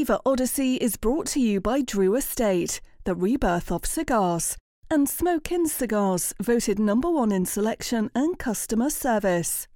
[0.00, 4.56] Flavor Odyssey is brought to you by Drew Estate, the rebirth of cigars,
[4.90, 9.68] and Smoke Inn Cigars, voted number one in selection and customer service.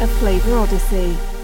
[0.00, 1.37] A Flavor Odyssey.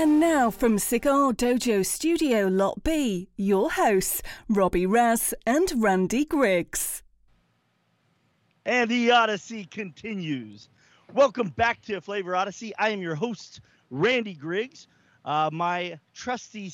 [0.00, 7.02] And now from Cigar Dojo Studio Lot B, your hosts, Robby Raz and Randy Griggs.
[8.64, 10.70] And the Odyssey continues.
[11.12, 12.74] Welcome back to Flavor Odyssey.
[12.78, 14.86] I am your host, Randy Griggs.
[15.26, 16.72] Uh, my trusty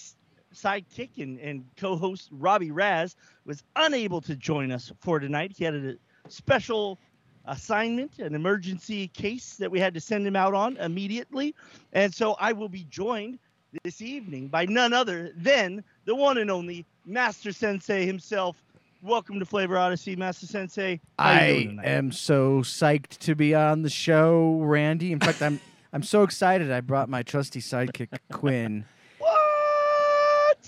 [0.54, 5.52] sidekick and, and co host, Robby Raz, was unable to join us for tonight.
[5.58, 5.96] He had a
[6.28, 7.00] special
[7.46, 11.54] assignment, an emergency case that we had to send him out on immediately.
[11.92, 13.38] And so I will be joined
[13.84, 18.56] this evening by none other than the one and only Master Sensei himself.
[19.02, 21.00] Welcome to Flavor Odyssey, Master Sensei.
[21.18, 25.12] How you doing I am so psyched to be on the show, Randy.
[25.12, 25.60] In fact, I'm
[25.92, 26.70] I'm so excited.
[26.70, 28.84] I brought my trusty sidekick Quinn?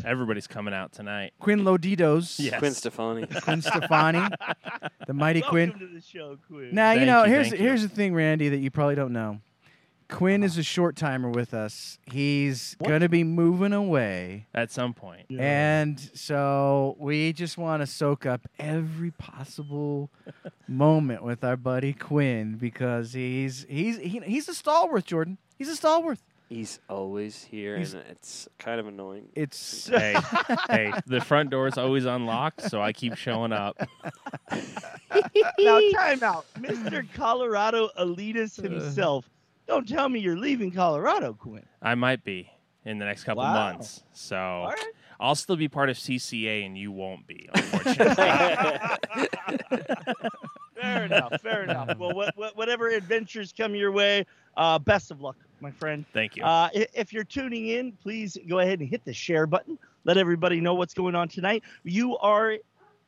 [0.05, 1.33] Everybody's coming out tonight.
[1.41, 2.59] Quinn Loditos, Yes.
[2.59, 3.27] Quinn Stefani.
[3.43, 4.29] Quinn Stefani,
[5.07, 5.79] the mighty Welcome Quinn.
[5.79, 6.71] to the show, Quinn.
[6.75, 7.67] Now you Thank know you, here's thank you.
[7.69, 9.41] here's the thing, Randy, that you probably don't know.
[10.11, 11.99] Quinn is a short timer with us.
[12.11, 12.89] He's What?
[12.89, 14.47] gonna be moving away.
[14.55, 15.27] At some point.
[15.29, 15.43] Yeah.
[15.43, 20.11] And so we just want to soak up every possible
[20.67, 25.37] moment with our buddy Quinn because he's he's he, he's a stalwart, Jordan.
[25.59, 26.19] He's a stalwart.
[26.49, 29.29] He's always here, He's- and it's kind of annoying.
[29.35, 30.17] It's hey,
[30.71, 33.77] hey, the front door is always unlocked, so I keep showing up.
[34.51, 36.47] now, time out.
[36.59, 37.07] Mr.
[37.15, 39.29] Colorado elitist himself.
[39.67, 41.67] Don't tell me you're leaving Colorado, Quinn.
[41.83, 42.51] I might be
[42.87, 43.53] in the next couple Wow.
[43.53, 44.03] months.
[44.15, 44.79] So All right.
[45.21, 48.15] I'll still be part of CCA and you won't be, unfortunately.
[50.81, 51.41] Fair enough.
[51.43, 51.99] Fair enough.
[51.99, 54.25] Well, what, what, whatever adventures come your way,
[54.57, 56.05] uh, best of luck, my friend.
[56.13, 56.45] Thank you.
[56.45, 59.79] Uh, if you're tuning in, please go ahead and hit the share button.
[60.05, 61.63] Let everybody know what's going on tonight.
[61.85, 62.57] You are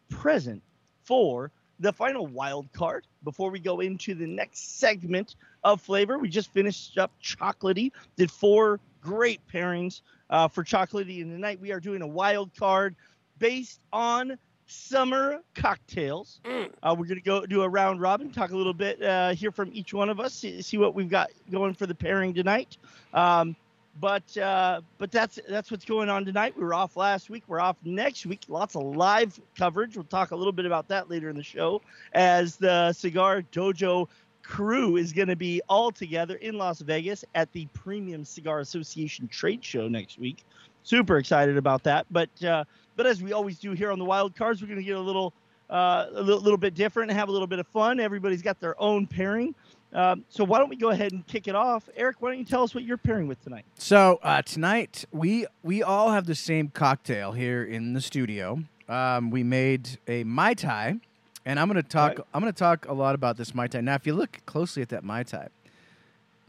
[0.08, 0.62] present
[1.04, 6.18] for the final wild card before we go into the next segment of flavor.
[6.18, 11.72] We just finished up chocolatey, did four great pairings uh, for chocolatey, and tonight we
[11.72, 12.94] are doing a wild card
[13.38, 14.38] based on
[14.70, 16.41] summer cocktails.
[16.82, 19.70] Uh, we're gonna go do a round robin, talk a little bit, uh, hear from
[19.72, 22.76] each one of us, see, see what we've got going for the pairing tonight.
[23.12, 23.56] Um,
[23.98, 26.56] but uh, but that's that's what's going on tonight.
[26.56, 27.42] We were off last week.
[27.48, 28.42] We're off next week.
[28.48, 29.97] Lots of live coverage.
[29.97, 31.82] We'll talk a little bit about that later in the show,
[32.12, 34.09] as the Cigar Dojo
[34.42, 39.28] crew is going to be all together in Las Vegas at the Premium Cigar Association
[39.28, 40.44] trade show next week.
[40.82, 42.06] Super excited about that.
[42.10, 42.64] But uh,
[43.00, 45.00] but as we always do here on the Wild Cards, we're going to get a
[45.00, 45.32] little
[45.70, 47.98] uh, a little, little bit different and have a little bit of fun.
[47.98, 49.54] Everybody's got their own pairing.
[49.94, 52.16] Um, so why don't we go ahead and kick it off, Eric?
[52.20, 53.64] Why don't you tell us what you're pairing with tonight?
[53.78, 58.64] so uh, tonight we we all have the same cocktail here in the studio.
[58.86, 61.00] Um, we made a mai tai,
[61.46, 62.18] and I'm gonna talk.
[62.18, 62.26] Right.
[62.34, 63.80] I'm gonna talk a lot about this mai tai.
[63.80, 65.48] Now, if you look closely at that mai tai,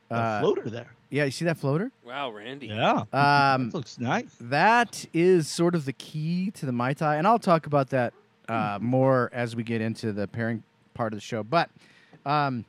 [0.09, 0.95] The uh, floater there.
[1.12, 1.92] Yeah, you see that floater?
[2.04, 2.68] wow, Randy.
[2.68, 4.26] Yeah, Um, that looks nice.
[4.42, 8.14] That is sort of the key to the Mai Tai, and I'll talk about that
[8.50, 10.64] uh, more as we get into the pairing
[10.94, 11.44] part of the show.
[11.44, 11.70] But
[12.26, 12.66] um,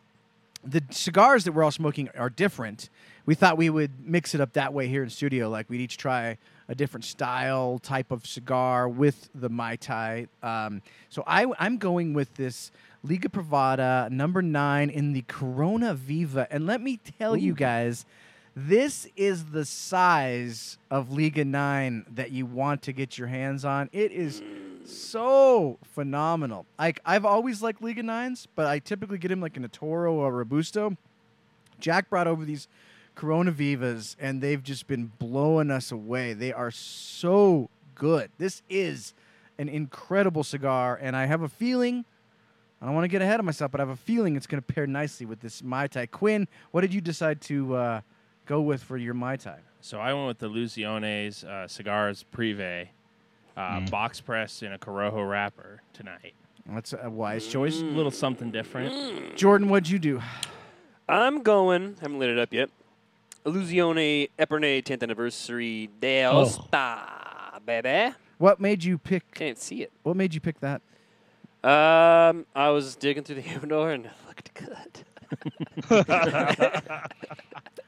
[0.64, 2.90] the cigars that we're all smoking are different.
[3.24, 5.96] We thought we would mix it up that way here in studio, like we'd each
[5.96, 6.38] try
[6.68, 10.26] a different style, type of cigar with the Mai Tai.
[10.42, 12.72] Um, so I, I'm going with this
[13.04, 18.04] Liga Privada number nine in the Corona Viva, and let me tell you guys.
[18.54, 23.88] This is the size of Liga 9 that you want to get your hands on.
[23.92, 24.42] It is
[24.84, 26.66] so phenomenal.
[26.78, 30.12] Like I've always liked Liga 9s, but I typically get them like in a Toro
[30.14, 30.98] or a Robusto.
[31.80, 32.68] Jack brought over these
[33.14, 36.34] Corona Vivas and they've just been blowing us away.
[36.34, 38.30] They are so good.
[38.36, 39.14] This is
[39.56, 42.04] an incredible cigar and I have a feeling
[42.82, 44.60] I don't want to get ahead of myself, but I have a feeling it's going
[44.60, 46.06] to pair nicely with this Mai Tai.
[46.06, 48.00] Quinn, what did you decide to uh,
[48.46, 49.58] go with for your Mai Tai?
[49.80, 52.88] so I went with the Luciones uh, Cigars Privé,
[53.56, 53.90] uh, Mm.
[53.90, 56.34] box press in a Corojo wrapper tonight.
[56.66, 57.80] That's a wise choice.
[57.80, 59.36] A little something different.
[59.36, 60.22] Jordan, what'd you do?
[61.08, 61.96] I'm going.
[62.00, 62.70] Haven't lit it up yet.
[63.44, 66.44] Illusione Epernay 10th anniversary de Oh.
[66.44, 68.14] Osta, baby.
[68.38, 69.34] What made you pick?
[69.34, 69.90] Can't see it.
[70.04, 70.80] What made you pick that?
[71.64, 75.02] Um, I was digging through the humidor and it looked good.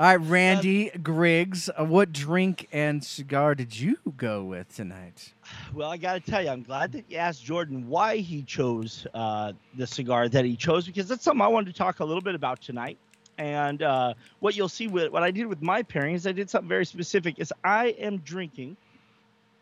[0.00, 1.70] All right, Randy Griggs.
[1.70, 5.32] Uh, what drink and cigar did you go with tonight?
[5.72, 9.06] Well, I got to tell you, I'm glad that you asked Jordan why he chose
[9.14, 12.22] uh, the cigar that he chose because that's something I wanted to talk a little
[12.22, 12.98] bit about tonight.
[13.38, 16.50] And uh, what you'll see with what I did with my pairing is I did
[16.50, 17.38] something very specific.
[17.38, 18.76] Is I am drinking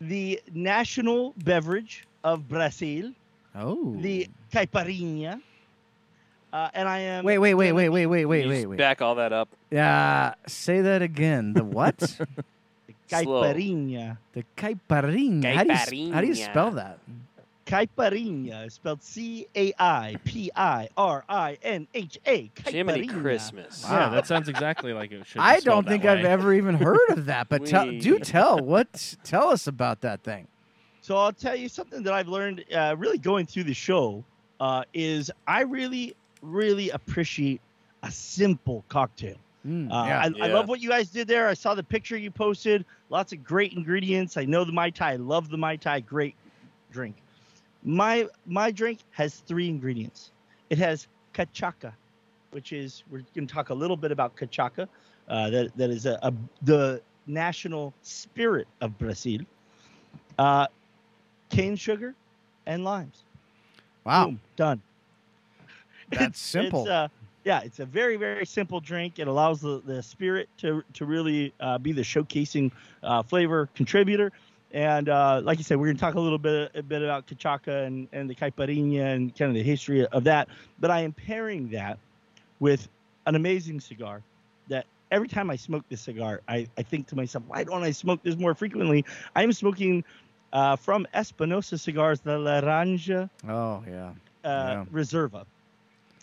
[0.01, 3.13] the national beverage of Brazil,
[3.55, 5.41] Oh, the caipirinha,
[6.53, 8.79] uh, and I am wait, wait, wait, wait, wait, wait, wait, wait, wait.
[8.79, 9.49] Back all that up.
[9.75, 11.55] Uh, say that again.
[11.55, 11.97] The what?
[11.99, 14.19] the caipirinha.
[14.33, 15.55] the caipirinha.
[15.55, 16.99] How do you how do you spell that?
[17.65, 22.51] Caipirinha is spelled C A I P I R I N H A.
[22.67, 23.85] Jiminy Christmas.
[23.85, 23.99] Wow.
[23.99, 25.41] Yeah, that sounds exactly like it should.
[25.41, 27.49] I don't think that I've ever even heard of that.
[27.49, 30.49] But tell, do tell what tell us about that thing.
[31.01, 34.25] So I'll tell you something that I've learned uh, really going through the show
[34.61, 37.61] uh, is I really, really appreciate
[38.03, 39.37] a simple cocktail.
[39.67, 40.21] Mm, Uh, yeah.
[40.21, 41.49] I, I love what you guys did there.
[41.49, 42.85] I saw the picture you posted.
[43.11, 44.37] Lots of great ingredients.
[44.37, 45.13] I know the Mai Tai.
[45.13, 46.01] I love the Mai Tai.
[46.01, 46.35] Great
[46.91, 47.17] drink.
[47.85, 50.31] My my drink has three ingredients.
[50.71, 51.93] It has cachaca,
[52.51, 54.89] which is we're going to talk a little bit about cachaca.
[55.29, 59.41] Uh, that that is a, a the national spirit of Brazil.
[60.39, 60.67] Uh,
[61.51, 62.15] cane sugar
[62.67, 63.23] and limes.
[64.05, 64.81] wow, Boom, done.
[66.13, 66.83] That's It's- simple.
[66.83, 67.09] It's, uh,
[67.45, 69.19] yeah, it's a very very simple drink.
[69.19, 72.71] It allows the, the spirit to to really uh, be the showcasing
[73.03, 74.31] uh, flavor contributor.
[74.75, 77.27] And uh, like you said, we're going to talk a little bit a bit about
[77.27, 80.49] cachaca and, and the caipirinha and kind of the history of that.
[80.81, 81.99] But I am pairing that
[82.61, 82.89] with
[83.27, 84.23] an amazing cigar
[84.69, 87.91] that every time I smoke this cigar, I, I think to myself, why don't I
[87.91, 89.05] smoke this more frequently?
[89.37, 90.05] I am smoking
[90.53, 94.11] uh, from Espinosa Cigars the Laranja oh yeah.
[94.11, 94.13] uh,
[94.45, 94.85] Yeah.
[94.93, 95.45] Reserva.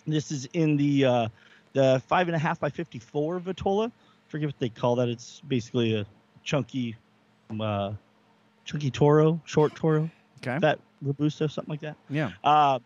[0.08, 1.28] This is in the uh,
[1.74, 3.92] the five and a half by fifty four Vitola.
[4.28, 5.10] Forget what they call that.
[5.10, 6.06] It's basically a
[6.44, 6.96] chunky,
[7.60, 7.94] uh,
[8.66, 10.58] chunky Toro, short Toro, Okay.
[10.60, 11.96] fat Robusto, something like that.
[12.10, 12.32] yeah.
[12.44, 12.80] Uh,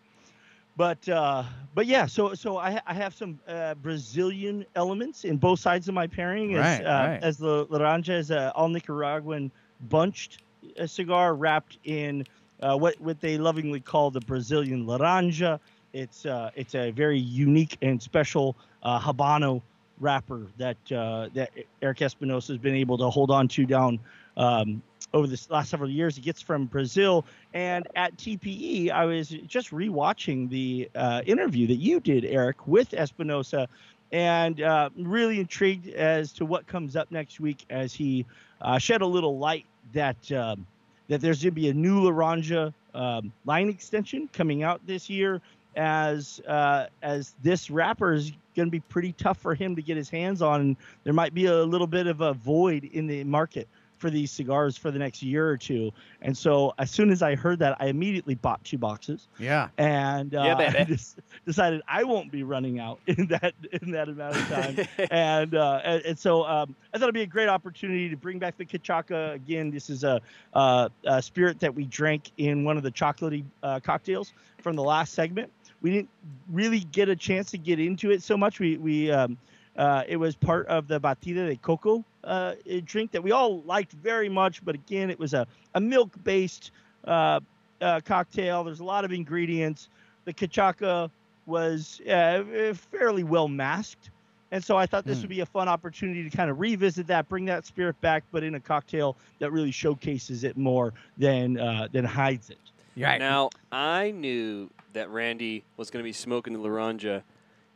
[0.75, 1.43] but uh,
[1.75, 5.93] but yeah, so so I, I have some uh, Brazilian elements in both sides of
[5.93, 6.55] my pairing.
[6.55, 7.23] As, Right, uh, right.
[7.23, 9.51] as the Laranja is a all Nicaraguan
[9.89, 10.39] bunched
[10.79, 12.25] uh, cigar wrapped in
[12.61, 15.59] uh, what what they lovingly call the Brazilian Laranja.
[15.93, 19.61] It's uh, it's a very unique and special uh, Habano
[19.99, 21.51] wrapper that uh, that
[21.81, 23.99] Eric Espinosa has been able to hold on to down
[24.35, 24.81] um,
[25.13, 26.15] over the last several years.
[26.15, 31.75] He gets from Brazil, and at TPE, I was just rewatching the uh, interview that
[31.75, 33.67] you did, Eric, with Espinosa,
[34.11, 38.25] and uh, really intrigued as to what comes up next week as he
[38.61, 40.65] uh, shed a little light that um,
[41.07, 45.41] that there's going to be a new Laranja um, line extension coming out this year.
[45.75, 49.97] As uh, as this wrapper is going to be pretty tough for him to get
[49.97, 53.23] his hands on, and there might be a little bit of a void in the
[53.23, 53.67] market
[54.03, 55.89] for these cigars for the next year or two.
[56.21, 59.69] And so as soon as I heard that, I immediately bought two boxes Yeah.
[59.77, 60.77] and uh, Yeah, baby.
[60.79, 64.87] I just decided I won't be running out in that in that amount of time.
[65.09, 68.39] and, uh, and and so um, I thought it'd be a great opportunity to bring
[68.39, 69.71] back the cachaca again.
[69.71, 70.19] This is a,
[70.53, 74.83] uh, a spirit that we drank in one of the chocolatey uh, cocktails from the
[74.83, 75.49] last segment.
[75.83, 76.11] We didn't
[76.49, 78.59] really get a chance to get into it so much.
[78.59, 79.37] We we um,
[79.77, 83.93] uh, it was part of the batida de coco uh, drink that we all liked
[83.93, 86.71] very much, but again, it was a, a milk based
[87.05, 87.41] uh,
[87.81, 88.63] uh, cocktail.
[88.63, 89.89] There's a lot of ingredients.
[90.25, 91.11] The cachaca
[91.45, 94.11] was uh, fairly well masked.
[94.51, 95.23] And so I thought this Hmm.
[95.23, 98.43] would be a fun opportunity to kind of revisit that, bring that spirit back, but
[98.43, 102.72] in a cocktail that really showcases it more than uh, than hides it.
[102.97, 103.19] Right.
[103.19, 107.23] Now, I knew that Randy was going to be smoking the Laranja,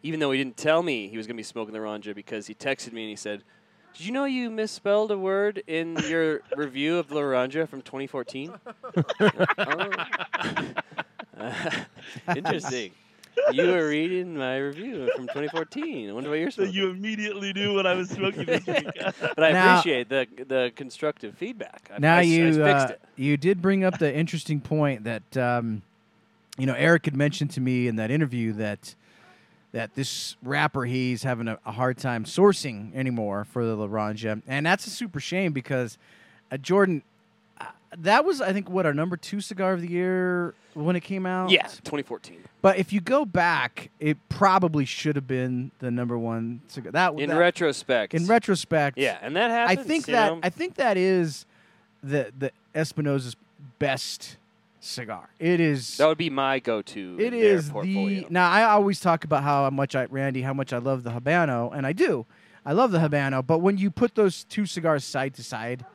[0.04, 2.48] even though he didn't tell me he was going to be smoking the Laranja because
[2.48, 3.44] he texted me and he said,
[3.96, 8.54] Did you know you misspelled a word in your review of the Laranja from 2014?
[11.40, 11.52] Oh.
[12.36, 12.92] Interesting.
[13.54, 16.10] You were reading my review from 2014.
[16.10, 16.74] I wonder what you're smoking.
[16.74, 18.88] So you immediately knew what I was smoking this week.
[19.22, 21.90] but I Now- appreciate the the constructive feedback.
[21.94, 23.02] I, now I, you I fixed uh, it.
[23.16, 25.82] you did bring up the interesting point that um,
[26.58, 28.96] you know Eric had mentioned to me in that interview that
[29.72, 34.66] that this wrapper he's having a, a hard time sourcing anymore for the Laranja, and
[34.66, 35.98] that's a super shame because
[36.52, 37.04] uh, Jordan, I,
[38.00, 41.26] that was I think what our number two cigar of the year when it came
[41.26, 41.50] out.
[41.50, 42.40] Yeah, 2014.
[42.62, 46.92] But if you go back, it probably should have been the number one cigar.
[46.92, 48.14] That In that- retrospect.
[48.14, 49.80] in retrospect, Yeah, and that happens.
[49.80, 50.40] I think that know?
[50.44, 51.46] I think that is
[52.04, 53.36] the the Espinosa's
[53.80, 54.38] best
[54.80, 55.30] cigar.
[55.40, 55.98] It is.
[55.98, 57.18] that would be my go-to.
[57.20, 58.28] It in their portfolio.
[58.28, 58.50] the now.
[58.50, 61.86] I always talk about how much I Randy, how much I love the Habano, and
[61.86, 62.26] I do.
[62.66, 65.86] I love the Habano, but when you put those two cigars side to side,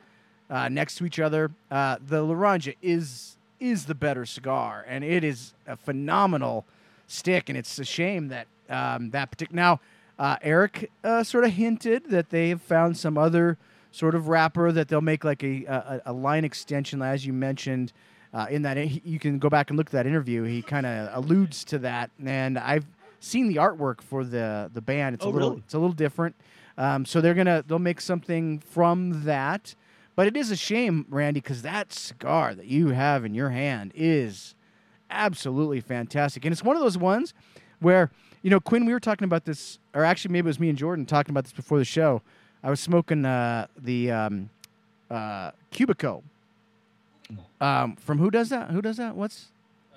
[0.49, 5.23] uh, next to each other, uh, the Laranja is is the better cigar, and it
[5.23, 6.65] is a phenomenal
[7.07, 7.47] stick.
[7.49, 9.79] And it's a shame that um, that particular now.
[10.19, 13.57] Uh, Eric uh, sort of hinted that they have found some other
[13.91, 17.91] sort of wrapper that they'll make like a a, a line extension, as you mentioned.
[18.33, 20.43] Uh, in that, he, you can go back and look at that interview.
[20.43, 22.85] He kind of alludes to that, and I've
[23.19, 25.15] seen the artwork for the the band.
[25.15, 25.61] It's Oh, a little really?
[25.65, 26.35] it's a little different.
[26.77, 29.73] Um, so they're gonna they'll make something from that.
[30.15, 33.91] But it is a shame, Randy, because that cigar that you have in your hand
[33.95, 34.53] is
[35.09, 37.33] absolutely fantastic, and it's one of those ones
[37.79, 38.85] where you know Quinn.
[38.85, 41.45] We were talking about this, or actually maybe it was me and Jordan talking about
[41.45, 42.21] this before the show.
[42.63, 44.49] I was smoking uh, the um,
[45.09, 46.21] uh, Cubico.
[47.59, 48.71] Um, from who does that?
[48.71, 49.15] Who does that?
[49.15, 49.47] What's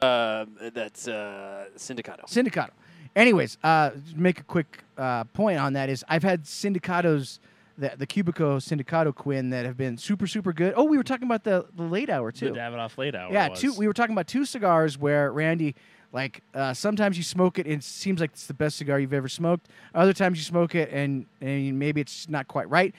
[0.00, 2.24] Uh, that's uh, Sindicato.
[2.26, 2.70] Sindicato.
[3.14, 7.38] Anyways, uh, make a quick uh, point on that is I've had Sindicatos,
[7.78, 10.74] the, the Cubico Sindicato Quinn that have been super, super good.
[10.76, 12.46] Oh, we were talking about the, the late hour too.
[12.46, 12.58] The too.
[12.58, 13.32] Davidoff late hour.
[13.32, 13.60] yeah, was.
[13.60, 13.72] two.
[13.74, 15.74] We were talking about two cigars where Randy,
[16.12, 19.12] like, uh, sometimes you smoke it and it seems like it's the best cigar you've
[19.12, 19.68] ever smoked.
[19.94, 22.94] Other times you smoke it and and maybe it's not quite right.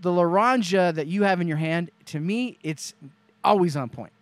[0.00, 2.94] The Laranja that you have in your hand, to me, it's
[3.44, 4.12] always on point.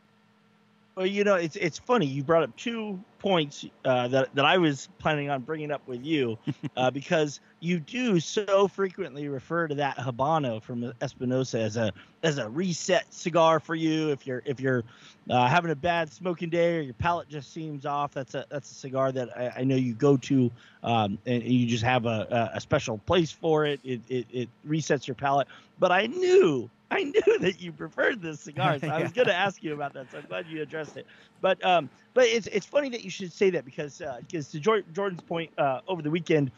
[0.96, 2.06] Well, you know, it's it's funny.
[2.06, 6.04] You brought up two points uh, that that I was planning on bringing up with
[6.04, 6.38] you,
[6.76, 12.38] uh, because you do so frequently refer to that Habano from Espinosa as a as
[12.38, 14.10] a reset cigar for you.
[14.10, 14.82] If you're if you're
[15.28, 18.70] uh, having a bad smoking day or your palate just seems off, that's a that's
[18.70, 20.50] a cigar that I, I know you go to,
[20.82, 23.80] um, and you just have a, a, a special place for it.
[23.84, 24.26] It, it.
[24.32, 25.46] it resets your palate.
[25.78, 29.34] But I knew I knew that you preferred this cigar, so I was going to
[29.34, 30.10] ask you about that.
[30.10, 31.06] So I'm glad you addressed it.
[31.40, 34.84] But um, but it's it's funny that you should say that because because to Jor-
[34.92, 36.50] Jordan's point, uh, over the weekend,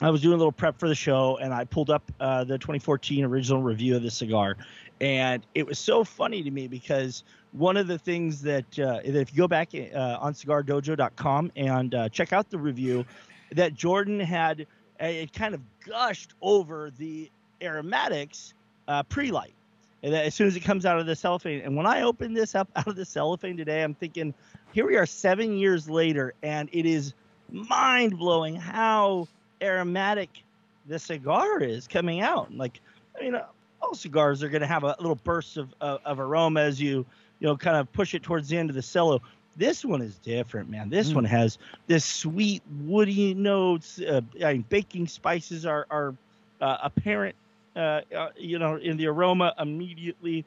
[0.00, 2.58] I was doing a little prep for the show and I pulled up uh, the
[2.58, 4.56] 2014 original review of the cigar,
[5.00, 9.16] and it was so funny to me because one of the things that, uh, that
[9.16, 13.04] if you go back uh, on cigardojo.com and uh, check out the review,
[13.52, 14.66] that Jordan had
[15.00, 17.30] uh, it kind of gushed over the
[17.62, 18.54] aromatics
[18.88, 19.54] uh, pre-light.
[20.02, 22.36] And that as soon as it comes out of the cellophane, and when I opened
[22.36, 24.32] this up out of the cellophane today, I'm thinking,
[24.72, 27.14] here we are seven years later, and it is
[27.50, 29.26] mind blowing how
[29.60, 30.28] aromatic
[30.86, 32.54] the cigar is coming out.
[32.54, 32.80] Like,
[33.18, 33.46] I mean, uh,
[33.82, 37.04] all cigars are going to have a little burst of, of, of aroma as you,
[37.40, 39.20] you know, kind of push it towards the end of the cello.
[39.56, 40.88] This one is different, man.
[40.88, 41.16] This Mm.
[41.16, 44.00] one has this sweet woody notes.
[44.00, 46.14] Uh, I mean, baking spices are are
[46.60, 47.34] uh, apparent,
[47.78, 50.44] uh, uh, you know, in the aroma immediately.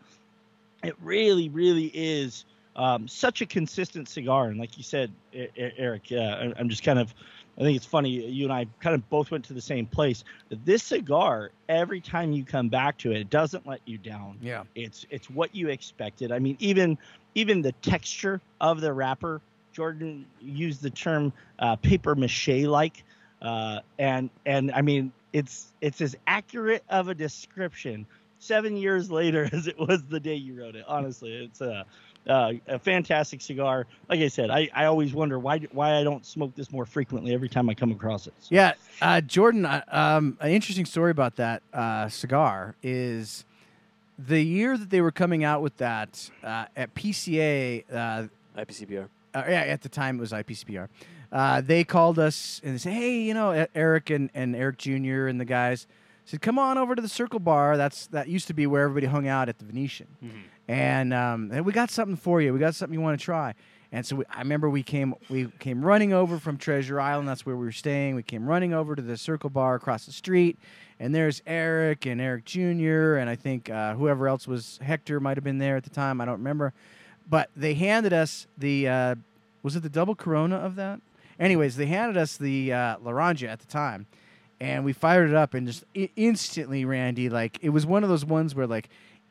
[0.84, 2.44] It really, really is
[2.76, 4.48] um, such a consistent cigar.
[4.48, 5.12] And like you said,
[5.56, 7.14] Eric, uh, I'm just kind of,
[7.58, 8.10] I think it's funny.
[8.10, 10.24] You and I kind of both went to the same place.
[10.66, 14.38] This cigar, every time you come back to it, it doesn't let you down.
[14.42, 14.64] Yeah.
[14.76, 16.32] It's it's what you expected.
[16.32, 16.98] I mean, even
[17.36, 19.42] even the texture of the wrapper.
[19.74, 23.06] Jordan used the term uh, paper mache like,
[23.42, 28.06] uh, and and I mean it's it's as accurate of a description
[28.40, 30.86] seven years later as it was the day you wrote it.
[30.88, 31.86] Honestly, it's a
[32.28, 33.88] uh, a fantastic cigar.
[34.08, 37.34] Like I said, I, I always wonder why why I don't smoke this more frequently
[37.34, 38.34] every time I come across it.
[38.40, 39.66] So- Yeah, uh, Jordan.
[39.66, 43.44] uh, Um, an interesting story about that uh, cigar is
[44.20, 47.84] the year that they were coming out with that uh, at PCA.
[47.92, 49.08] Uh, IPCPR.
[49.34, 50.90] uh, yeah, at the time it was IPCPR.
[51.32, 55.28] Uh, they called us and they said, "Hey, you know, Eric and, and Eric Jr.
[55.28, 55.88] and the guys
[56.26, 57.78] said, come on over to the Circle Bar.
[57.78, 60.08] That's that used to be where everybody hung out at the Venetian,
[60.68, 62.54] and um, "Hey, we got something for you.
[62.54, 63.54] We got something you want to try."
[63.94, 67.28] And so we, I remember we came we came running over from Treasure Island.
[67.28, 68.16] That's where we were staying.
[68.16, 70.58] We came running over to the Circle Bar across the street,
[71.00, 73.16] and there's Eric and Eric Jr.
[73.16, 76.22] and I think uh, whoever else was Hector might have been there at the time.
[76.22, 76.74] I don't remember,
[77.30, 79.16] but they handed us the uh,
[79.64, 81.02] was it the double Corona of that?
[81.42, 84.06] Anyways, they handed us the uh, Laranja at the time,
[84.62, 88.10] and we fired it up and just I- instantly, Randy, like it was one of
[88.10, 88.88] those ones where like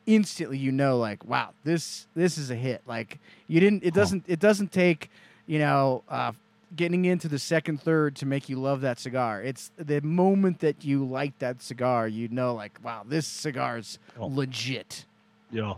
[0.07, 4.23] instantly you know like wow this this is a hit like you didn't it doesn't
[4.27, 5.11] it doesn't take
[5.45, 6.31] you know uh,
[6.75, 10.83] getting into the second third to make you love that cigar it's the moment that
[10.83, 14.25] you light that cigar you know like wow this cigar is Oh.
[14.25, 15.05] legit
[15.51, 15.75] Yeah.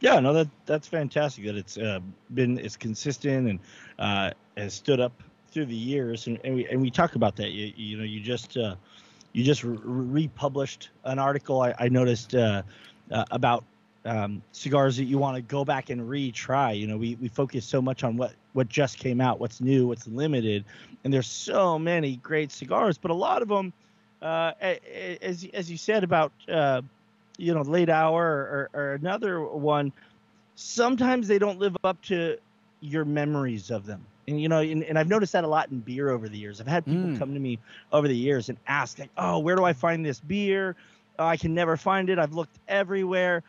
[0.00, 1.44] Yeah, no, that that's fantastic.
[1.44, 2.00] That it's uh,
[2.34, 3.58] been it's consistent and
[3.98, 5.12] uh, has stood up
[5.50, 7.50] through the years, and, and we and we talk about that.
[7.50, 8.76] You, you know, you just uh,
[9.32, 12.62] you just re- republished an article I, I noticed uh,
[13.10, 13.64] uh, about
[14.04, 16.78] um, cigars that you want to go back and retry.
[16.78, 19.86] You know, we we focus so much on what what just came out, what's new,
[19.86, 20.64] what's limited,
[21.04, 23.72] and there's so many great cigars, but a lot of them,
[24.22, 24.52] uh,
[25.22, 26.82] as as you said about uh,
[27.38, 29.92] you know late hour or, or another one
[30.60, 32.36] sometimes they don't live up to
[32.80, 35.80] your memories of them and you know and, and i've noticed that a lot in
[35.80, 36.60] beer over the years.
[36.60, 37.18] I've had people Mm.
[37.18, 37.58] come to me
[37.92, 40.76] over the years and ask like oh where do i find this beer?
[41.18, 42.18] Oh, i can never find it.
[42.18, 43.42] I've looked everywhere.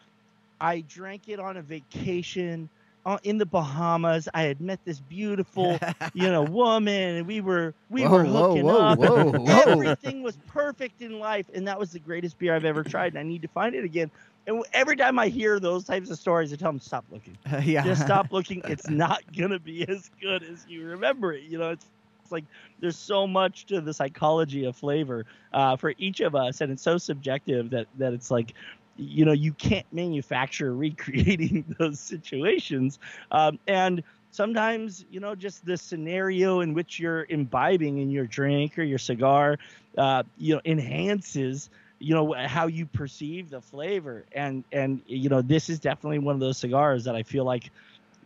[0.60, 2.70] I drank it on a vacation
[3.06, 4.28] uh, in the bahamas.
[4.34, 5.82] I had met this beautiful
[6.14, 9.00] you know woman and we were we Whoa, were hooking whoa, up.
[9.00, 9.72] whoa, whoa.
[9.72, 13.20] everything was perfect in life and that was the greatest beer i've ever tried and
[13.20, 14.12] i need to find it again
[14.48, 17.38] and every time i hear those types of stories i tell them stop looking.
[17.64, 17.84] Yeah.
[17.84, 18.64] just stop looking.
[18.68, 21.70] It's not gonna be as good as you remember it you know?
[21.72, 21.86] It's
[22.24, 22.46] it's like
[22.80, 26.84] there's so much to the psychology of flavor uh, for each of us and it's
[26.84, 28.54] so subjective that that it's like
[28.96, 33.00] you know you can't manufacture recreating those situations.
[33.32, 38.78] Um, and sometimes you know just the scenario in which you're imbibing in your drink
[38.78, 39.58] or your cigar
[39.98, 41.70] uh, you know enhances
[42.02, 44.26] you know how you perceive the flavor.
[44.34, 47.70] And and you know this is definitely one of those cigars that i feel like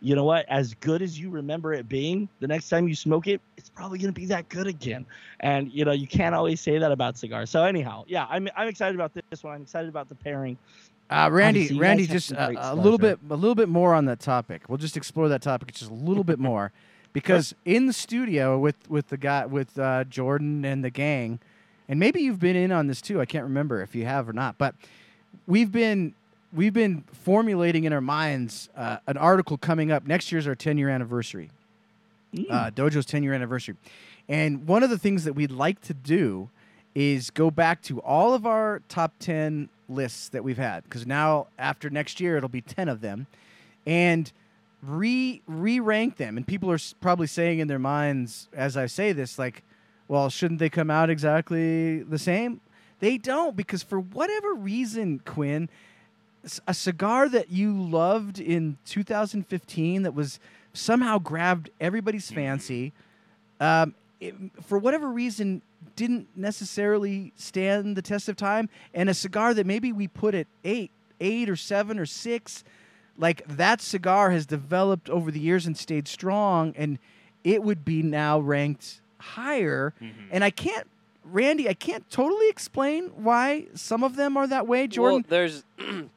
[0.00, 3.26] you know what as good as you remember it being the next time you smoke
[3.26, 5.06] it it's probably going to be that good again.
[5.40, 7.50] And you know you can't always say that about cigars.
[7.50, 9.54] So anyhow yeah i'm, I'm excited about this one.
[9.54, 10.58] I'm excited about the pairing.
[11.08, 14.62] Uh, Randy, Randy, just uh, a little bit, a little bit more on that topic.
[14.68, 16.72] We'll just explore that topic just a little bit more,
[17.12, 21.38] because in the studio with with the guy with uh, Jordan and the gang,
[21.88, 23.20] and maybe you've been in on this too.
[23.20, 24.74] I can't remember if you have or not, but
[25.46, 26.14] we've been
[26.52, 30.06] we've been formulating in our minds uh, an article coming up.
[30.06, 31.50] Next year's our 10 year anniversary,
[32.50, 33.76] uh, Dojo's 10 year anniversary.
[34.28, 36.48] And one of the things that we'd like to do
[36.94, 41.46] is go back to all of our top 10 lists that we've had because now
[41.58, 43.26] after next year it'll be 10 of them
[43.86, 44.32] and
[44.82, 49.38] re re-rank them and people are probably saying in their minds as I say this
[49.38, 49.62] like
[50.08, 52.60] well shouldn't they come out exactly the same?
[53.00, 55.68] They don't because for whatever reason Quinn
[56.66, 60.38] a cigar that you loved in 2015 that was
[60.72, 62.92] somehow grabbed everybody's fancy
[63.60, 65.62] um, it, for whatever reason
[65.94, 68.68] didn't necessarily stand the test of time.
[68.94, 72.62] And a cigar that maybe we put at eight eight or seven or six
[73.16, 76.98] like that cigar has developed over the years and stayed strong and
[77.42, 79.92] it would be now ranked higher
[80.30, 80.86] and i can't
[81.24, 85.64] randy i can't totally explain why some of them are that way jordan Well, there's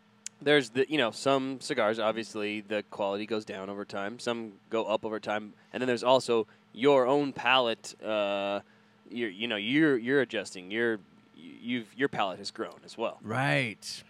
[0.41, 4.19] there's the you know some cigars obviously the quality goes down over time.
[4.19, 7.93] Some go up over time, and then there's also your own palate.
[8.01, 8.61] Uh,
[9.09, 10.71] you're you know you're you're adjusting.
[10.71, 10.99] You're
[11.35, 13.17] you've your palate has grown as well.
[13.21, 14.03] right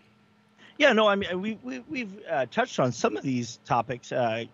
[0.80, 4.10] Yeah, no, I mean we, we we've uh, touched on some of these topics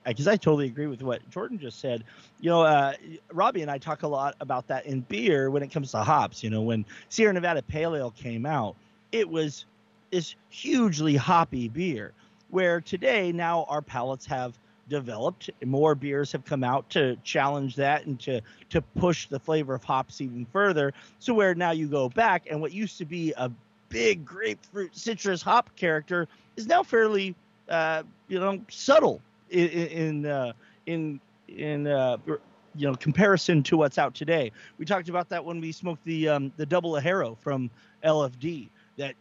[0.06, 2.04] because I totally agree with what Jordan just said.
[2.42, 2.94] You know, uh,
[3.32, 6.44] Robby and I talk a lot about that in beer when it comes to hops.
[6.44, 8.76] You know, when Sierra Nevada Pale Ale came out,
[9.12, 9.66] it was
[10.12, 12.12] this hugely hoppy beer.
[12.50, 14.58] Where today now our palates have
[14.90, 19.76] developed, more beers have come out to challenge that and to to push the flavor
[19.76, 20.92] of hops even further.
[21.20, 23.52] So where now you go back and what used to be a
[23.90, 27.36] big grapefruit citrus hop character is now fairly
[27.70, 30.54] uh, you know subtle in in uh,
[30.86, 34.52] in, in uh, you know comparison to what's out today.
[34.78, 37.70] We talked about that when we smoked the um, the double Ligero from
[38.04, 39.16] LFD that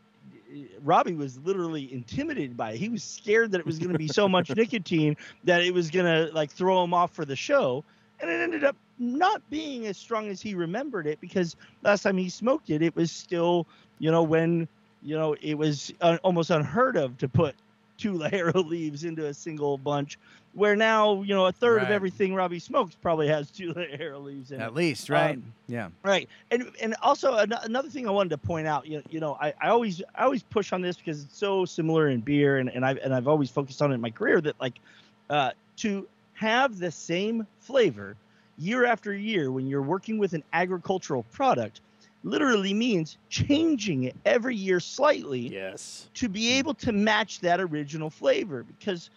[0.52, 2.78] uh, Robby was literally intimidated by it.
[2.78, 5.90] He was scared that it was going to be so much nicotine that it was
[5.90, 7.84] going to like throw him off for the show.
[8.24, 12.16] And it ended up not being as strong as he remembered it because last time
[12.16, 13.66] he smoked it, it was still,
[13.98, 14.66] you know, when,
[15.02, 17.54] you know, it was uh, almost unheard of to put
[17.98, 20.18] two Ligero leaves into a single bunch,
[20.54, 24.52] where now, you know, a third of everything Robby smokes probably has two Ligero leaves
[24.52, 24.64] in it.
[24.64, 25.36] at least right.
[25.36, 25.90] Um, yeah.
[26.02, 29.20] Right, and and also an- another thing I wanted to point out, you know, you
[29.20, 32.56] know, I, I always I always push on this because it's so similar in beer,
[32.56, 34.78] and, and I've and I've always focused on it in my career that like,
[35.28, 36.08] uh, to
[36.44, 38.16] have the same flavor
[38.58, 41.80] year after year when you're working with an agricultural product,
[42.22, 46.08] literally means changing it every year slightly Yes.
[46.14, 49.10] to be able to match that original flavor because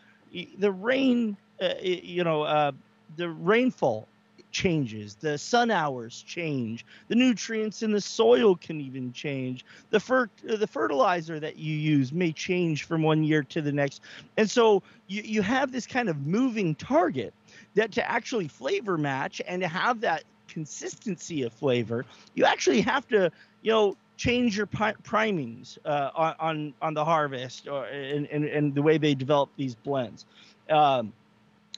[0.59, 2.71] the rain uh, you know uh,
[3.17, 4.07] the rainfall
[4.51, 5.15] changes.
[5.15, 6.85] The sun hours change.
[7.07, 9.65] The nutrients in the soil can even change.
[9.89, 14.01] The fer- the fertilizer that you use may change from one year to the next.
[14.37, 17.33] And so you, you have this kind of moving target
[17.75, 23.07] that to actually flavor match and to have that consistency of flavor, you actually have
[23.09, 23.31] to,
[23.61, 28.73] you know, change your primings uh, on, on on the harvest or and, and, and
[28.73, 30.25] the way they develop these blends.
[30.69, 31.13] Um,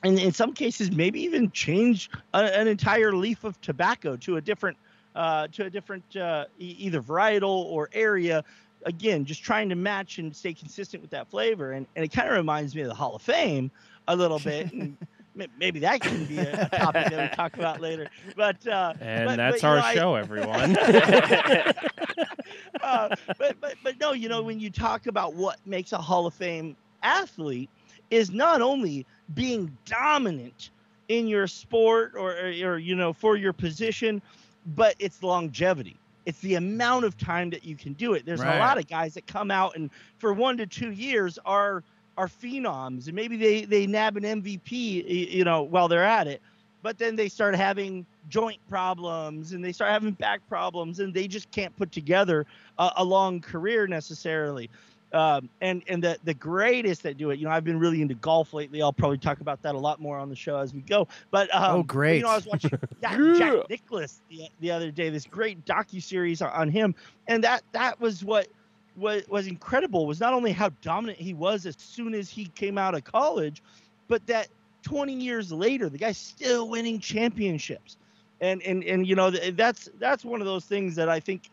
[0.03, 4.41] and in some cases, maybe even change a, an entire leaf of tobacco to a
[4.41, 4.77] different
[5.15, 8.43] uh, to a different uh, e- either varietal or area.
[8.85, 11.73] Again, just trying to match and stay consistent with that flavor.
[11.73, 13.71] And, and it kind of reminds me of the Hall of Fame
[14.07, 14.71] a little bit.
[14.71, 14.95] And
[15.59, 18.07] maybe that can be a, a topic that we talk about later.
[18.37, 20.77] But uh, And but- that's but, our know, I- show, everyone.
[20.77, 21.73] uh,
[23.37, 26.33] but, but but no, you know, when you talk about what makes a Hall of
[26.33, 27.69] Fame athlete
[28.09, 30.71] is not only being dominant
[31.07, 34.21] in your sport or, or, you know for your position,
[34.65, 35.97] but it's longevity.
[36.25, 38.25] It's the amount of time that you can do it.
[38.25, 38.55] There's Right.
[38.55, 41.83] a lot of guys that come out and for one to two years are
[42.17, 46.41] are phenoms, and maybe they they nab an MVP, you know, while they're at it,
[46.81, 51.27] but then they start having joint problems and they start having back problems, and they
[51.27, 52.45] just can't put together
[52.77, 54.69] a, a long career necessarily.
[55.11, 58.13] Um, and and the the greatest that do it, you know, I've been really into
[58.13, 58.81] golf lately.
[58.81, 61.07] I'll probably talk about that a lot more on the show as we go.
[61.31, 62.17] But um, Oh, great.
[62.17, 63.37] You know, I was watching Jack, Yeah.
[63.37, 65.09] Jack Nicklaus the, the other day.
[65.09, 66.93] This great docu series on him,
[67.27, 68.47] and that that was what
[68.97, 70.05] was was incredible.
[70.05, 73.63] Was not only how dominant he was as soon as he came out of college,
[74.07, 74.47] but that
[74.83, 77.97] 20 years later, the guy's still winning championships.
[78.41, 81.49] And and and you know that's that's one of those things that I think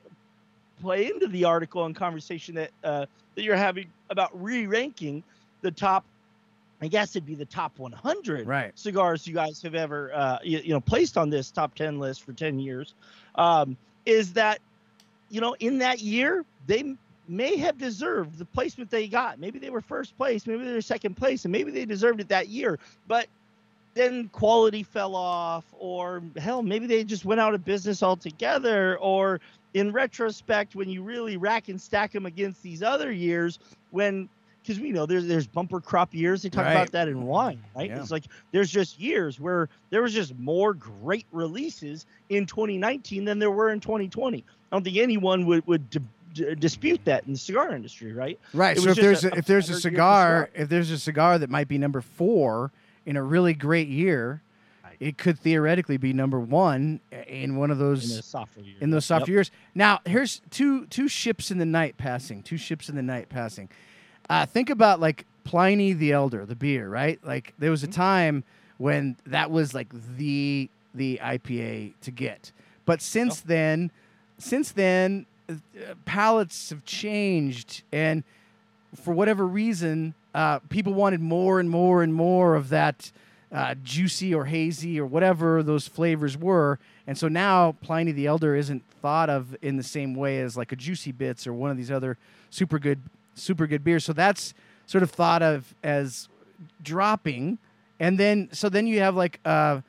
[0.81, 5.22] play into the article and conversation that uh, that you're having about re-ranking
[5.62, 6.05] the top.
[6.83, 8.79] I guess it'd be the top 100 Right.
[8.79, 12.22] cigars you guys have ever uh, you, you know placed on this top 10 list
[12.22, 12.94] for 10 years.
[13.37, 14.59] Um, is that
[15.31, 16.94] you know in that year they
[17.29, 19.38] may have deserved the placement they got.
[19.38, 22.29] Maybe they were first place, maybe they were second place, and maybe they deserved it
[22.29, 22.79] that year.
[23.09, 23.27] But
[23.94, 29.40] then quality fell off, or hell, maybe they just went out of business altogether, or
[29.76, 33.58] in retrospect, when you really rack and stack them against these other years,
[33.90, 34.26] when
[34.62, 36.72] because we know there's there's bumper crop years, they talk Right.
[36.72, 37.90] about that in wine, right?
[37.90, 38.00] Yeah.
[38.00, 43.38] It's like there's just years where there was just more great releases in 2019 than
[43.38, 44.38] there were in 2020.
[44.38, 44.42] I
[44.74, 46.00] don't think anyone would would di-
[46.32, 48.40] d- dispute that in the cigar industry, right?
[48.54, 48.78] Right.
[48.78, 50.62] It So if there's a, a- if there's a a better year for cigar, cigar.
[50.62, 52.72] if there's a cigar that might be number four
[53.04, 54.40] in a really great year.
[55.00, 58.76] It could theoretically be number one in one of In those softer years.
[58.80, 59.35] in those softer Yep.
[59.37, 59.50] years.
[59.74, 62.42] Now, here's two two ships in the night passing.
[62.42, 63.68] Two ships in the night passing.
[64.30, 67.18] Uh, think about like Pliny the Elder, the beer, right?
[67.24, 68.42] Like there was a time
[68.78, 72.52] when that was like the the IPA to get,
[72.87, 73.90] but since then,
[74.38, 75.54] since then, uh,
[76.06, 78.24] palates have changed, and
[78.94, 83.12] for whatever reason, uh, people wanted more and more and more of that
[83.57, 86.79] uh, juicy or hazy or whatever those flavors were.
[87.07, 90.73] And so now Pliny the Elder isn't thought of in the same way as like
[90.73, 92.19] a Juicy Bits or one of these other
[92.51, 93.01] super good,
[93.35, 94.05] super good beers.
[94.05, 94.53] So that's
[94.85, 96.29] sort of thought of as
[96.83, 97.57] dropping.
[97.99, 99.81] And then, so then you have like uh, uh,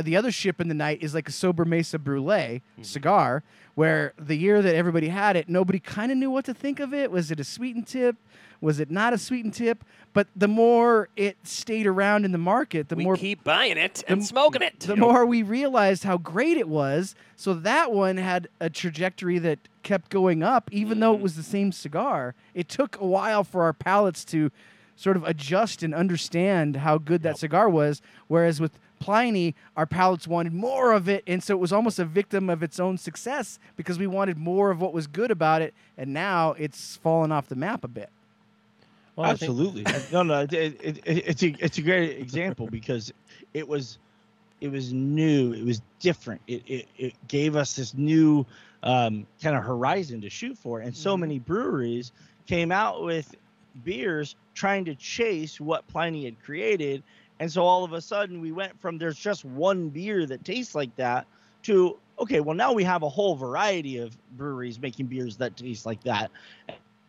[0.00, 3.42] the other ship in the night is like a Sobremesa Brulee cigar,
[3.74, 6.92] where the year that everybody had it, nobody kind of knew what to think of
[6.92, 7.10] it.
[7.10, 8.16] Was it a sweetened tip?
[8.60, 9.82] Was it not a sweetened tip?
[10.12, 14.04] But the more it stayed around in the market, the we more keep buying it
[14.06, 14.80] and the- smoking it.
[14.80, 17.14] the more we realized how great it was.
[17.34, 21.22] So that one had a trajectory that kept going up, even though it Mhm.
[21.22, 22.34] was the same cigar.
[22.54, 24.50] It took a while for our palates to
[24.94, 28.00] sort of adjust and understand how good that cigar was.
[28.28, 32.04] Whereas with Pliny, our palates wanted more of it, and so it was almost a
[32.04, 35.74] victim of its own success because we wanted more of what was good about it,
[35.98, 38.10] and now it's fallen off the map a bit.
[39.16, 39.84] Well, I think- Absolutely.
[40.12, 43.12] no, no, it, it, it, it's a it's a great example because
[43.52, 43.98] it was
[44.60, 46.40] it was new, it was different.
[46.46, 48.46] It it, it gave us this new
[48.84, 51.20] um, kind of horizon to shoot for, and so Mhm.
[51.20, 52.12] many breweries
[52.46, 53.34] came out with
[53.84, 57.02] beers trying to chase what Pliny had created,
[57.42, 60.76] and so all of a sudden we went from there's just one beer that tastes
[60.76, 61.26] like that
[61.64, 65.84] to okay, well now we have a whole variety of breweries making beers that taste
[65.84, 66.30] like that,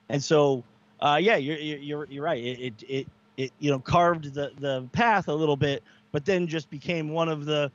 [0.09, 0.63] and so
[1.01, 2.43] uh, yeah, you're you're you're, right.
[2.43, 6.47] It, it it it you know carved the the path a little bit, but then
[6.47, 7.71] just became one of the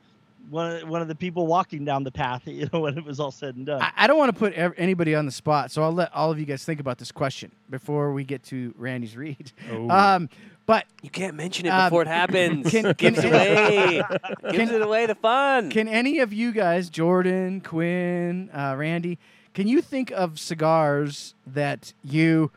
[0.49, 2.41] one of, one of the people walking down the path.
[2.47, 3.81] You know, when it was all said and done.
[3.81, 6.31] I, I don't want to put ev- anybody on the spot, so I'll let all
[6.31, 9.51] of you guys think about this question before we get to Randy's read.
[9.71, 9.89] Oh.
[9.89, 10.29] Um,
[10.65, 12.69] but You can't mention it Um, before it happens.
[12.69, 14.01] can- gives it away.
[14.51, 15.69] gives it away the fun.
[15.71, 19.17] Can any of you guys, Jordan, Quinn, uh, Randy,
[19.53, 22.51] can you think of cigars that you,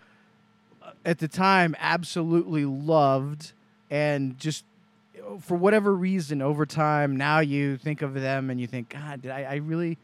[0.83, 3.53] uh, at the time, absolutely loved,
[3.91, 4.65] and just
[5.41, 9.31] for whatever reason, over time, now you think of them and you think, God, did
[9.31, 9.99] I, I really,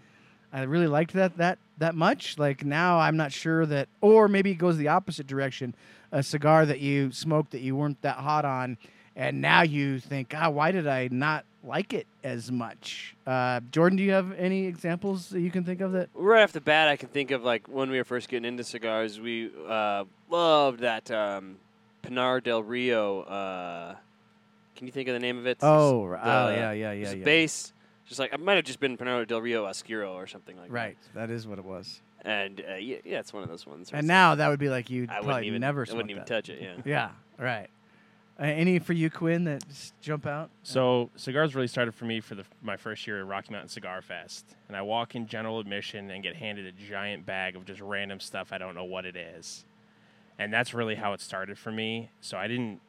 [0.53, 2.39] I really liked that that that much?
[2.39, 5.75] Like now, I'm not sure that, or maybe it goes the opposite direction.
[6.11, 8.79] A cigar that you smoked that you weren't that hot on,
[9.15, 13.15] and now you think, God, why did I not like it as much?
[13.27, 16.09] Uh, Jordan, do you have any examples that you can think of that?
[16.15, 18.65] right off the bat, I can think of like when we were first getting into
[18.65, 21.57] cigars, we uh, loved that um,
[22.01, 23.21] Pinar del Rio.
[23.23, 23.97] Uh,
[24.79, 25.59] can you think of the name of it?
[25.61, 27.25] Oh, The- oh yeah, yeah, yeah, was yeah.
[27.25, 27.73] Base.
[28.07, 30.73] Just like it might have just been Pinar del Rio Oscuro or something like that.
[30.73, 32.01] Right, that is what it was.
[32.23, 33.91] And uh, yeah, yeah, it's one of those ones.
[33.93, 35.85] And now that would be like you like, I probably even never.
[35.87, 36.27] I wouldn't even that.
[36.27, 36.63] touch it.
[36.63, 36.77] Yeah.
[36.87, 37.69] Yeah, right.
[38.41, 40.49] Uh, any for you, Quinn, that just jump out?
[40.63, 44.01] So cigars really started for me for the, my first year at Rocky Mountain Cigar
[44.01, 47.81] Fest, and I walk in general admission and get handed a giant bag of just
[47.81, 49.65] random stuff I don't know what it is,
[50.39, 52.11] and that's really how it started for me.
[52.21, 52.81] So I didn't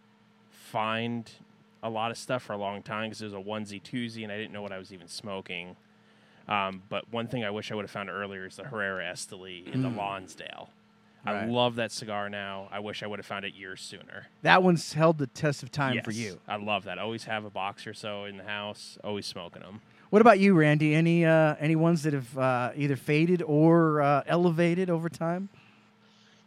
[0.51, 1.29] find
[1.81, 4.31] a lot of stuff for a long time because it was a onesie twosie, and
[4.31, 5.75] I didn't know what I was even smoking.
[6.47, 9.71] Um, but one thing I wish I would have found earlier is the Herrera Esteli
[9.71, 10.69] in the Lonsdale.
[11.25, 12.69] I love that cigar now.
[12.71, 14.27] I wish I would have found it years sooner.
[14.41, 16.39] That one's held the test of time for you.
[16.47, 16.97] I love that.
[16.97, 18.97] Always have a box or so in the house.
[19.03, 19.81] Always smoking them.
[20.09, 20.95] What about you, Randy?
[20.95, 25.49] Any uh, any ones that have uh, either faded or uh, elevated over time?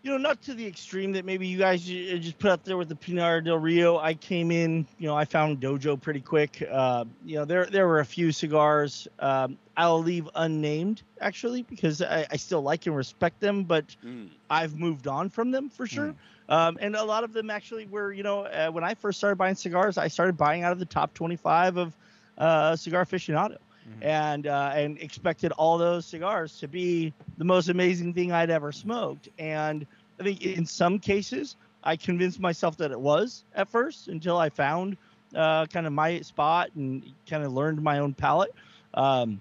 [0.03, 2.89] You know, not to the extreme that maybe you guys just put out there with
[2.89, 3.99] the Pinar del Rio.
[3.99, 6.63] I came in, you know, I found Dojo pretty quick.
[6.71, 12.03] Uh, you know, there there were a few cigars um, I'll leave unnamed actually because
[12.03, 14.29] I, I still like and respect them, but Mm.
[14.51, 16.15] I've moved on from them for sure.
[16.49, 19.37] Um, and a lot of them actually were, you know, uh, when I first started
[19.37, 21.97] buying cigars, I started buying out of the top 25 of
[22.37, 23.57] uh, Cigar Aficionado.
[24.01, 28.73] And uh, and expected all those cigars to be the most amazing thing I'd ever
[28.73, 29.29] smoked.
[29.39, 29.87] And
[30.19, 34.51] I think in some cases, I convinced myself that it was at first until I
[34.51, 34.97] found
[35.35, 38.55] uh, kind of my spot and kind of learned my own palate.
[38.95, 39.41] Um,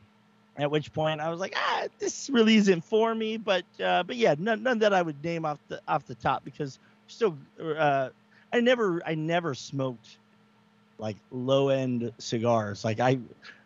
[0.57, 3.37] at which point I was like, ah, this really isn't for me.
[3.37, 6.43] But uh, but yeah, none, none that I would name off the off the top
[6.43, 8.09] because still, uh,
[8.51, 10.17] I never I never smoked
[11.01, 12.85] like low end cigars.
[12.85, 13.17] Like I,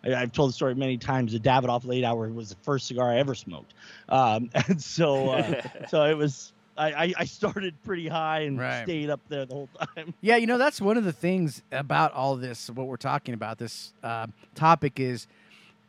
[0.03, 1.33] I I've told the story many times.
[1.33, 3.73] The Davidoff Late Hour was the first cigar I ever smoked,
[4.09, 6.53] um, and so uh, so it was.
[6.77, 8.83] I, I- I started pretty high and Right.
[8.83, 10.13] stayed up there the whole time.
[10.21, 12.69] Yeah, you know that's one of the things about all this.
[12.69, 15.25] What we're talking about this uh, topic is,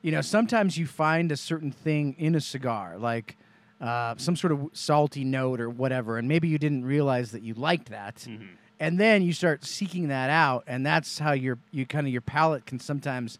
[0.03, 3.37] you know, sometimes you find a certain thing in a cigar, like
[3.81, 7.55] uh, some sort of salty note or whatever, and maybe you didn't realize that you
[7.55, 8.45] liked that, Mm-hmm.
[8.81, 12.21] And then you start seeking that out, and that's how your you kind of your
[12.23, 13.39] palate can sometimes,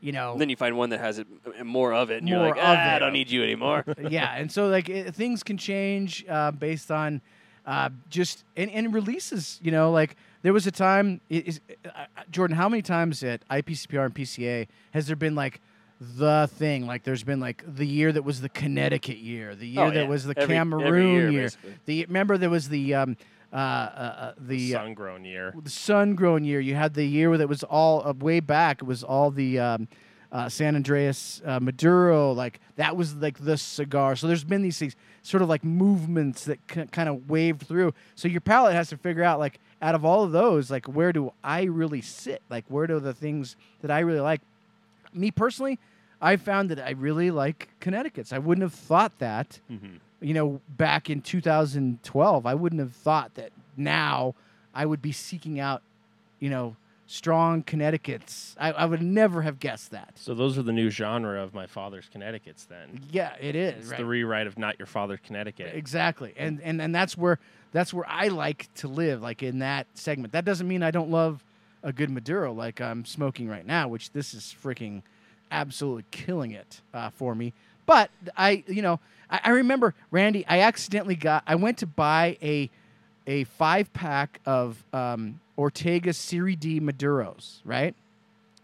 [0.00, 1.26] you know, And then you find one that has it,
[1.58, 3.84] uh, more of it, and you're like, ah, I don't need you anymore.
[4.10, 7.20] yeah, and so like it, things can change uh, based on
[7.66, 9.58] uh, just and, and releases.
[9.62, 11.20] You know, like there was a time.
[11.30, 15.34] i- Is, uh, uh, Jordan, how many times at IPCPR and PCA has there been
[15.34, 15.60] like
[16.00, 16.86] the thing?
[16.86, 20.02] Like there's been like the year that was the Connecticut year, the year Oh, that
[20.04, 20.08] yeah.
[20.08, 21.42] was the Every- every Cameroon year, year.
[21.44, 21.74] basically.
[21.86, 23.16] The remember there was the um,
[23.52, 25.54] uh, uh, uh, the uh, sun grown year.
[25.62, 26.60] the sun grown year.
[26.60, 28.82] You had the year where it was all uh, way back.
[28.82, 29.88] It was all the um,
[30.32, 32.32] uh, San Andres uh, Maduro.
[32.32, 34.16] Like that was like the cigar.
[34.16, 37.94] So there's been these things, sort of like movements that c- kind of waved through.
[38.14, 41.12] So your palate has to figure out like out of all of those, like where
[41.12, 42.42] do I really sit?
[42.50, 44.40] Like where do the things that I really like?
[45.14, 45.78] Me personally,
[46.20, 48.32] I found that I really like Connecticut's.
[48.32, 49.96] I wouldn't have thought that Mm-hmm.
[50.20, 54.34] You know, back in 2012, I wouldn't have thought that now
[54.74, 55.82] I would be seeking out,
[56.40, 56.76] you know,
[57.06, 58.56] strong Connecticut's.
[58.58, 60.12] I, I would never have guessed that.
[60.16, 62.64] So those are the new genre of my father's Connecticut's.
[62.64, 63.74] Then Yeah, it is.
[63.74, 63.98] it's right.
[63.98, 65.74] the rewrite of Not Your Father's Connecticut.
[65.74, 67.38] Exactly, and and and that's where
[67.72, 70.32] that's where I like to live, like in that segment.
[70.32, 71.44] That doesn't mean I don't love
[71.82, 75.02] a good Maduro, like I'm smoking right now, which this is freaking
[75.50, 77.52] absolutely killing it uh, for me.
[77.86, 78.98] But I, you know,
[79.30, 80.46] I, I remember Randy.
[80.46, 81.42] I accidentally got.
[81.46, 82.70] I went to buy a
[83.26, 87.94] a five pack of um, Ortega Serie D Maduros, right?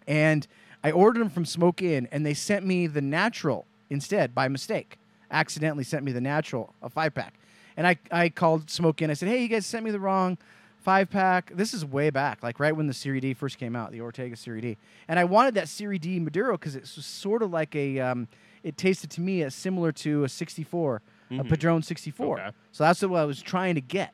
[0.07, 0.46] And
[0.85, 4.98] I ordered them from Smoke Inn, and they sent me the natural instead by mistake.
[5.31, 7.35] Accidentally sent me the natural, a five pack.
[7.77, 9.11] And I, I called Smoke Inn.
[9.11, 10.37] I said, hey, you guys sent me the wrong
[10.83, 11.53] five pack.
[11.55, 14.37] This is way back, like right when the Serie D first came out, the Ortega
[14.37, 14.77] Serie D.
[15.09, 17.98] And I wanted that Serie D Maduro because it was sort of like a.
[18.01, 18.29] Um,
[18.62, 21.48] it tasted to me as similar to a 64, a Mhm.
[21.48, 22.40] Padron 64.
[22.40, 22.51] Okay.
[22.72, 24.12] So that's what I was trying to get.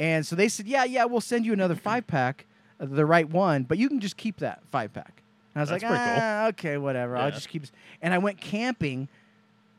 [0.00, 2.46] And so they said, yeah, yeah, we'll send you another five pack,
[2.80, 5.22] uh, the right one, but you can just keep that five pack.
[5.54, 6.18] And I was That's like, pretty cool.
[6.22, 7.16] ah, okay, whatever.
[7.16, 7.62] I'll just keep.
[7.62, 7.72] This.
[8.02, 9.08] And I went camping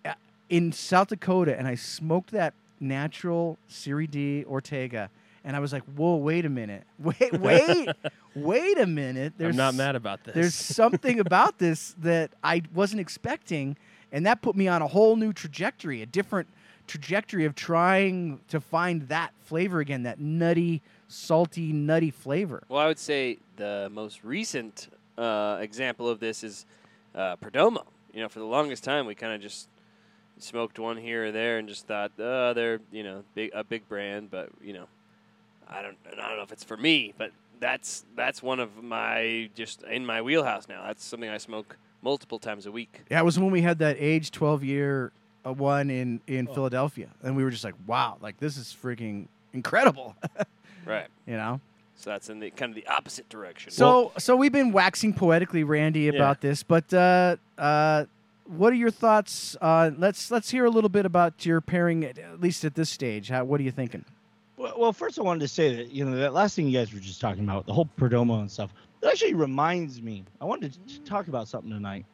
[0.04, 0.14] uh,
[0.50, 5.10] in South Dakota, and I smoked that natural Serie D Ortega.
[5.46, 6.84] And I was like, whoa, wait a minute.
[7.00, 7.90] Wait, wait,
[8.36, 9.34] wait a minute.
[9.38, 10.36] There's I'm not mad about this.
[10.36, 13.78] there's something about this that I wasn't expecting,
[14.12, 16.48] and that put me on a whole new trajectory, a different
[16.88, 22.64] trajectory of trying to find that flavor again, that nutty, salty, nutty flavor.
[22.68, 26.66] Well, I would say the most recent uh, example of this is
[27.14, 27.86] uh, Perdomo.
[28.14, 29.68] You know, for the longest time, we kind of just
[30.40, 33.88] smoked one here or there and just thought, uh, they're you know big a big
[33.88, 34.88] brand, but you know,
[35.68, 39.50] I don't I don't know if it's for me, but that's that's one of my
[39.56, 40.84] just in my wheelhouse now.
[40.88, 43.02] That's something I smoke multiple times a week.
[43.10, 45.12] Yeah, it was when we had that age 12 year
[45.46, 46.54] uh, one in in Oh.
[46.54, 50.16] Philadelphia, and we were just like, wow, like this is freaking incredible,
[50.86, 51.08] Right.
[51.26, 51.62] you know.
[51.96, 53.72] So that's in the kind of the opposite direction.
[53.72, 58.06] So so we've been waxing poetically, Randy, about this, but uh, uh,
[58.46, 59.58] what are your thoughts?
[59.60, 62.90] Uh, let's let's hear a little bit about your pairing, at, at least at this
[62.90, 63.28] stage.
[63.30, 64.06] How, what are you thinking?
[64.56, 66.94] Well, well, first I wanted to say that you know that last thing you guys
[66.94, 68.74] were just talking about, the whole Perdomo and stuff.
[69.02, 70.26] It actually reminds me.
[70.42, 72.06] I wanted to talk about something tonight.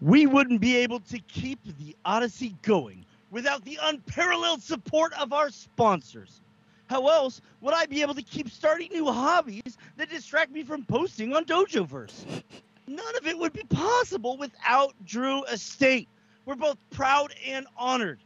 [0.00, 5.50] We wouldn't be able to keep the Odyssey going without the unparalleled support of our
[5.50, 6.40] sponsors.
[6.88, 10.84] How else would I be able to keep starting new hobbies that distract me from
[10.84, 12.42] posting on Dojoverse?
[12.86, 16.08] None of it would be possible without Drew Estate.
[16.46, 18.20] We're both proud and honored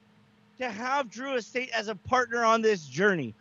[0.58, 3.34] to have Drew Estate as a partner on this journey.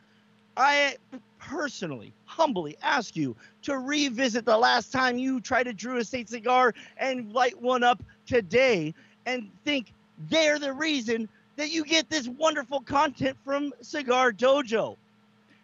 [0.57, 0.97] I
[1.37, 6.73] personally, humbly ask you to revisit the last time you tried a Drew Estate cigar
[6.97, 8.95] and light one up today
[9.27, 9.93] and think
[10.29, 14.97] they're the reason that you get this wonderful content from Cigar Dojo.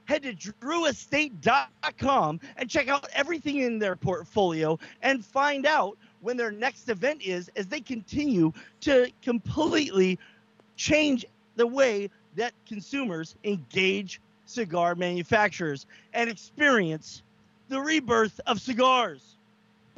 [0.08, 6.52] Head to drewestate.com and check out everything in their portfolio and find out when their
[6.52, 10.18] next event is as they continue to completely
[10.78, 11.26] change
[11.58, 17.24] the way that consumers engage cigar manufacturers and experience
[17.68, 19.36] the rebirth of cigars.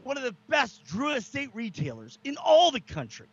[0.03, 3.27] One of the best Drew Estate retailers in all the country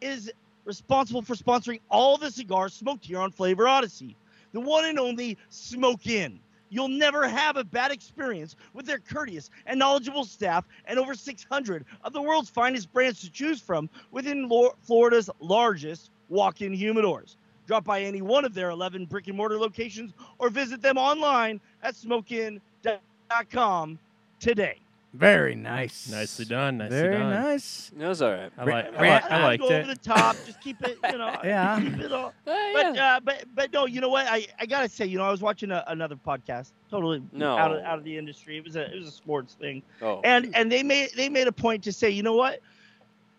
[0.00, 0.32] is
[0.64, 4.16] responsible for sponsoring all the cigars smoked here on Flavor Odyssey.
[4.56, 6.40] The one and only Smoke Inn.
[6.70, 11.84] You'll never have a bad experience with their courteous and knowledgeable staff and over 600
[12.02, 17.36] of the world's finest brands to choose from within Lo- Florida's largest walk in humidors.
[17.66, 21.60] Drop by any one of their 11 brick and mortar locations or visit them online
[21.82, 23.98] at smokeinn.com
[24.40, 24.80] today.
[25.16, 26.08] Very nice.
[26.10, 26.78] Nicely done.
[26.78, 27.30] Nicely Very done.
[27.30, 27.90] nice.
[27.96, 28.52] No, it's all right.
[28.58, 30.36] I, like, I, Ran- like, I I'd liked go over the top.
[30.44, 31.36] Just keep it, you know.
[31.44, 31.80] Yeah.
[31.80, 32.34] Keep it all.
[32.46, 33.16] Uh, But yeah.
[33.16, 34.26] uh, but but no, you know what?
[34.28, 37.56] I, I gotta say, you know, I was watching a, another podcast, totally No.
[37.56, 38.58] out of out of the industry.
[38.58, 40.20] It was a it was a sports thing, oh.
[40.24, 42.60] and and they made they made a point to say, you know what?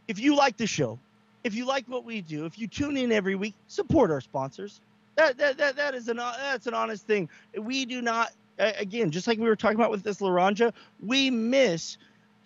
[0.08, 0.98] If you like the show,
[1.44, 4.82] if you like what we do, if you tune in every week, support our sponsors.
[5.16, 7.30] That that that, that is an that's an honest thing.
[7.58, 11.98] We do not again, just like we were talking about with this Laranja, we miss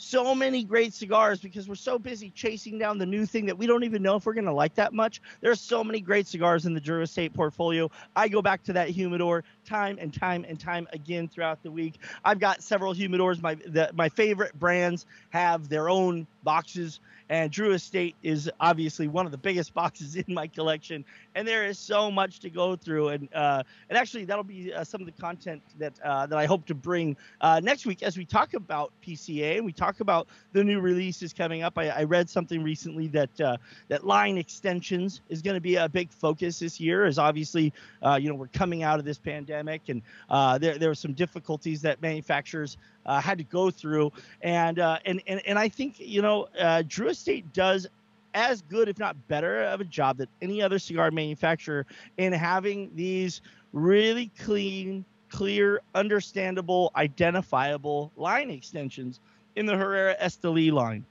[0.02, 3.67] so many great cigars because we're so busy chasing down the new thing that we
[3.67, 5.21] don't even know if we're going to like that much.
[5.41, 7.89] There's so many great cigars in the Drew Estate portfolio.
[8.15, 12.00] I go back to that humidor time and time and time again throughout the week.
[12.24, 13.41] I've got several humidors.
[13.41, 19.26] My the, my favorite brands have their own boxes, and Drew Estate is obviously one
[19.26, 21.06] of the biggest boxes in my collection.
[21.36, 24.84] And there is so much to go through, and uh, and actually that'll be uh,
[24.84, 28.17] some of the content that uh, that I hope to bring uh, next week as
[28.17, 31.78] we talk about PCA and we talk about the new releases coming up.
[31.78, 35.88] I, I read something recently that uh, that line extensions is going to be a
[35.88, 37.06] big focus this year.
[37.06, 40.89] As obviously, uh, you know, we're coming out of this pandemic, and uh, there there
[40.89, 44.11] were some difficulties that manufacturers uh, had to go through,
[44.41, 47.87] and uh, and and and I think you know, uh, Drew Estate does
[48.33, 51.85] as good, if not better, of a job than any other cigar manufacturer
[52.17, 53.41] in having these
[53.73, 59.19] really clean, clear, understandable, identifiable line extensions
[59.56, 61.06] in the Herrera Esteli line.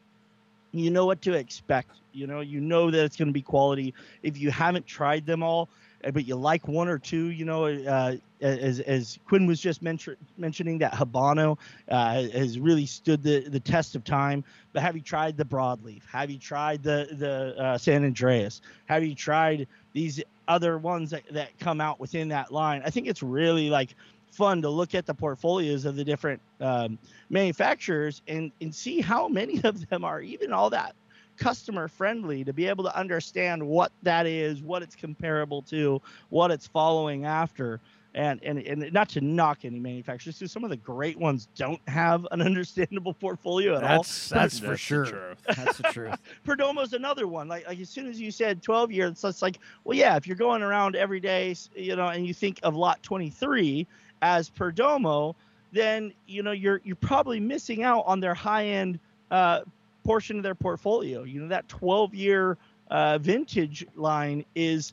[0.73, 1.97] You know what to expect.
[2.13, 3.93] You know, you know that it's going to be quality.
[4.23, 5.69] If you haven't tried them all,
[6.13, 10.17] but you like one or two, you know, uh, as, as Quinn was just mention,
[10.39, 14.43] mentioning, that Habano uh, has really stood the, the test of time.
[14.73, 16.03] But have you tried the broadleaf?
[16.11, 18.63] Have you tried the the uh, San Andres?
[18.87, 22.83] Have you tried these other ones that, that come out within that line?
[22.85, 23.95] I think it's really like
[24.33, 26.99] fun to look at the portfolios of the different um,
[27.31, 30.95] manufacturers and and see how many of them are even all that
[31.41, 36.51] customer friendly to be able to understand what that is, what it's comparable to, what
[36.51, 37.81] it's following after.
[38.13, 41.81] And, and, and not to knock any manufacturers, because some of the great ones don't
[41.89, 44.39] have an understandable portfolio at That's all.
[44.41, 45.05] that's for That's the sure.
[45.05, 45.39] truth.
[45.57, 46.17] That's the truth.
[46.45, 47.47] Perdomo's another one.
[47.47, 50.37] Like, like as soon as you said 12 years, it's like, well, yeah, if you're
[50.37, 53.87] going around every day, you know, and you think of lot 23
[54.23, 55.37] as Perdomo,
[55.73, 58.99] then you know you're you're probably missing out on their high end
[59.31, 59.61] uh,
[60.05, 61.23] portion of their portfolio.
[61.25, 62.57] You know that 12 year
[62.91, 64.93] uh, vintage line is,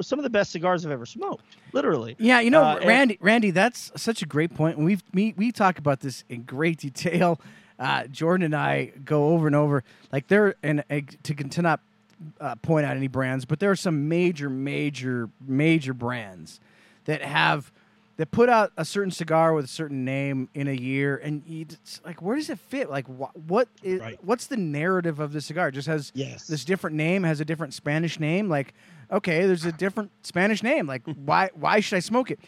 [0.00, 1.44] some of the best cigars I've ever smoked.
[1.72, 2.16] Literally.
[2.18, 4.76] Yeah, you know, Uh, and- Randy, Randy, that's such a great point.
[4.76, 7.40] And we've we, we talk about this in great detail.
[7.78, 9.84] Uh, Jordan and I go over and over.
[10.12, 11.80] Like there, and uh, to to not
[12.40, 16.60] uh, point out any brands, but there are some major, major, major brands
[17.06, 17.72] that have
[18.20, 22.02] that put out a certain cigar with a certain name in a year, and it's
[22.04, 22.90] like, where does it fit?
[22.90, 24.18] Like, wh- what is Right.
[24.22, 25.68] what's the narrative of the cigar?
[25.68, 26.46] It just has Yes.
[26.46, 28.50] this different name has a different Spanish name.
[28.50, 28.74] Like,
[29.10, 30.86] okay, there's a different Spanish name.
[30.86, 32.38] Like, why why should I smoke it?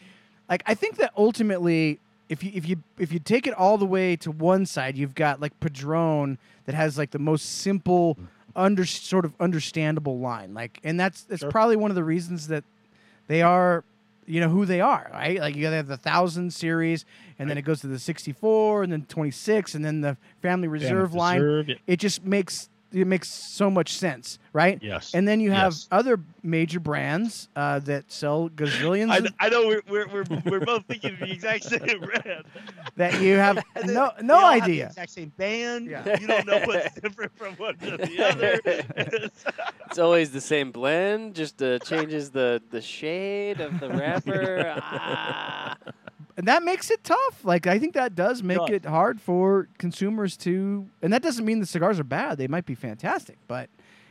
[0.46, 3.86] Like, I think that ultimately, if you if you if you take it all the
[3.86, 8.18] way to one side, you've got like Padron that has like the most simple,
[8.54, 10.52] under sort of understandable line.
[10.52, 11.50] Like, and that's that's Sure.
[11.50, 12.62] probably one of the reasons that
[13.26, 13.84] they are.
[14.26, 15.40] You know who they are, right?
[15.40, 17.04] Like you have the thousand series,
[17.38, 21.14] and then it goes to the sixty-four, and then twenty-six, and then the family reserve
[21.14, 21.74] line Reserve, yeah.
[21.86, 24.78] it just makes it makes so much sense, right?
[24.82, 25.12] Yes.
[25.14, 25.88] And then you have Yes.
[25.90, 30.60] other major brands uh, that sell gazillions I, of- I know we're, we're, we're, we're
[30.60, 32.44] both thinking of the exact same brand.
[32.96, 34.86] that you have no they no all have the idea.
[34.86, 35.88] exact same band.
[35.88, 36.18] Yeah.
[36.20, 38.60] You don't know what's different from one to the other.
[39.90, 44.74] It's always the same blend, just uh, changes the, the shade of the wrapper.
[44.76, 45.76] ah.
[46.36, 47.44] And that makes it tough.
[47.44, 48.70] Like I think that does make does.
[48.70, 50.86] it hard for consumers to.
[51.02, 52.38] And that doesn't mean the cigars are bad.
[52.38, 53.68] They might be fantastic, but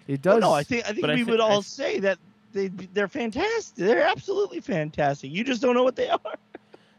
[0.07, 0.41] it Oh, does.
[0.41, 2.19] no, I think I think But I we would all th- say that
[2.53, 3.75] they they're fantastic.
[3.75, 5.31] They're absolutely fantastic.
[5.31, 6.19] You just don't know what they are.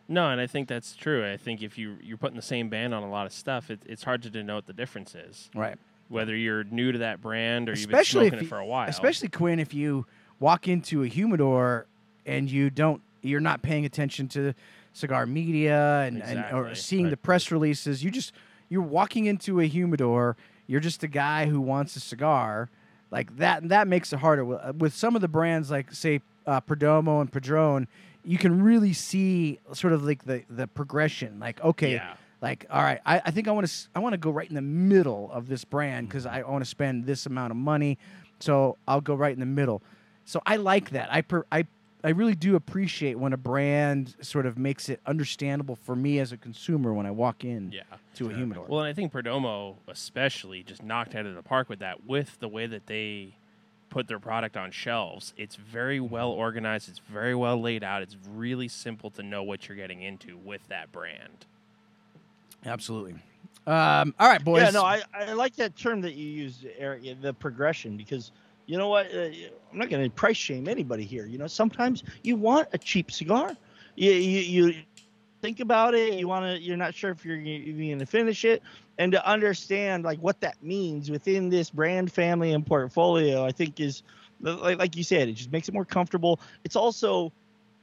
[0.08, 1.24] No, and I think that's true.
[1.30, 3.80] I think if you you're putting the same band on a lot of stuff, it,
[3.86, 5.76] it's hard to denote the difference is right.
[6.08, 8.66] whether you're new to that brand or especially you've been smoking if it for a
[8.66, 8.88] while.
[8.88, 10.04] Especially Quinn, if you
[10.40, 11.86] walk into a humidor
[12.26, 14.52] and you don't, you're not paying attention to
[14.92, 16.74] cigar media and, and or Exactly.
[16.74, 18.02] seeing the press releases.
[18.04, 18.32] You just
[18.68, 20.36] you're walking into a humidor.
[20.66, 22.70] You're just a guy who wants a cigar.
[23.10, 24.44] Like that, that makes it harder.
[24.44, 27.86] With, uh, with some of the brands, like say uh, Perdomo and Padron,
[28.24, 31.38] you can really see sort of like the the progression.
[31.38, 32.14] Like okay, Yeah.
[32.40, 34.54] like all right i, I think i want to i want to go right in
[34.54, 37.98] the middle of this brand because i want to spend this amount of money
[38.40, 39.80] so i'll go right in the middle
[40.24, 41.64] so i like that i per, i
[42.04, 46.32] i really do appreciate when a brand sort of makes it understandable for me as
[46.32, 47.82] a consumer when i walk in yeah.
[48.14, 51.68] to a humidor Well, and I think Perdomo especially just knocked out of the park
[51.68, 53.34] with that, with the way that they
[53.92, 55.34] put their product on shelves.
[55.36, 56.88] It's very well organized.
[56.88, 58.00] It's very well laid out.
[58.00, 61.44] It's really simple to know what you're getting into with that brand.
[62.64, 63.14] absolutely
[63.66, 67.02] um, all right boys Yeah, no, I, I like that term that you used, Eric,
[67.20, 68.32] the progression, because
[68.72, 69.14] you know what?
[69.14, 69.28] Uh,
[69.70, 71.26] I'm not going to price shame anybody here.
[71.26, 73.54] You know, sometimes you want a cheap cigar.
[73.96, 74.74] You, you, you
[75.42, 76.14] think about it.
[76.14, 76.58] You want to.
[76.58, 78.62] You're not sure if you're even going to finish it,
[78.96, 83.78] and to understand like what that means within this brand family and portfolio, I think
[83.78, 84.04] is
[84.40, 86.40] like, like you said, it just makes it more comfortable.
[86.64, 87.30] It's also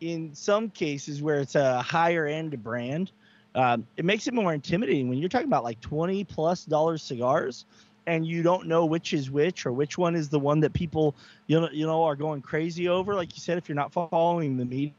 [0.01, 3.11] in some cases where it's a higher end brand
[3.55, 7.65] um, it makes it more intimidating when you're talking about like 20 plus dollars cigars
[8.09, 11.15] and you don't know which is which or which one is the one that people
[11.47, 14.57] you know you know are going crazy over like you said if you're not following
[14.57, 14.91] the media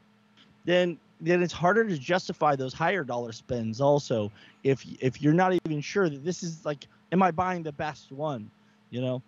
[0.65, 4.31] then then it's harder to justify those higher dollar spends also
[4.63, 8.11] if if you're not even sure that this is like am i buying the best
[8.11, 8.49] one
[8.89, 9.21] you know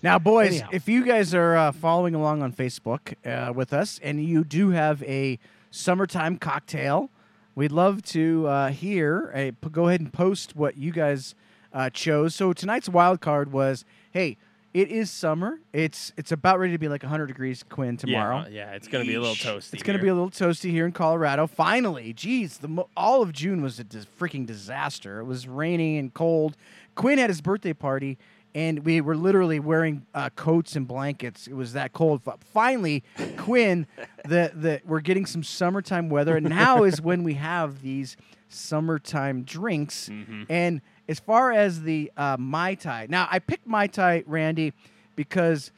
[0.00, 0.68] Now, boys, Anyhow.
[0.72, 4.70] if you guys are uh, following along on Facebook uh, with us and you do
[4.70, 5.40] have a
[5.72, 7.10] summertime cocktail,
[7.56, 9.32] we'd love to uh, hear.
[9.34, 11.34] A, go ahead and post what you guys
[11.72, 12.34] uh, chose.
[12.34, 14.36] So tonight's wild card was, hey,
[14.74, 15.60] it is summer.
[15.72, 18.40] It's it's about ready to be like 100 degrees, Quinn, tomorrow.
[18.42, 19.74] Yeah, yeah it's going to be a little toasty.
[19.74, 21.46] It's going to be a little toasty here in Colorado.
[21.46, 25.20] Finally, geez, the mo- all of June was a dis- freaking disaster.
[25.20, 26.56] It was raining and cold.
[26.94, 28.18] Quinn had his birthday party
[28.54, 31.46] and we were literally wearing uh, coats and blankets.
[31.46, 32.22] It was that cold.
[32.52, 33.04] Finally,
[33.36, 33.86] Quinn,
[34.24, 38.16] the the we're getting some summertime weather, and now is when we have these
[38.48, 40.08] summertime drinks.
[40.08, 40.46] Mhm.
[40.48, 44.72] And as far as the uh, mai tai, now I picked mai tai, Randy,
[45.16, 45.70] because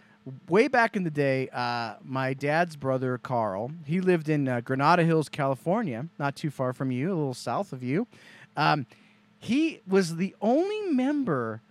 [0.48, 5.04] way back in the day, uh, my dad's brother Carl, he lived in uh, Granada
[5.04, 8.06] Hills, California, not too far from you, a little south of you.
[8.56, 8.86] Um,
[9.38, 11.62] he was the only member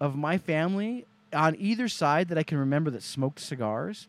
[0.00, 4.08] of my family on either side that I can remember that smoked cigars,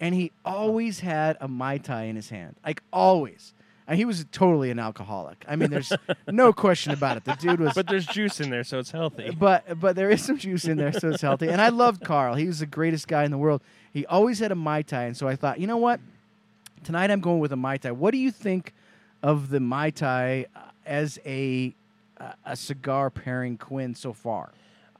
[0.00, 3.52] and he always had a mai tai in his hand, like always.
[3.92, 5.44] And he was totally an alcoholic.
[5.46, 5.92] I mean, there's
[6.26, 7.26] no question about it.
[7.26, 9.28] The dude was But there's juice in there, so it's healthy.
[9.38, 11.50] but but there is some juice in there, so it's healthy.
[11.50, 12.34] And I loved Carl.
[12.36, 13.60] He was the greatest guy in the world.
[13.92, 16.00] He always had a mai tai, and so I thought, you know what?
[16.84, 17.90] Tonight I'm going with a mai tai.
[17.92, 18.72] What do you think
[19.22, 21.74] of the mai tai uh, as a
[22.18, 24.52] uh, a cigar pairing, Quinn, so far?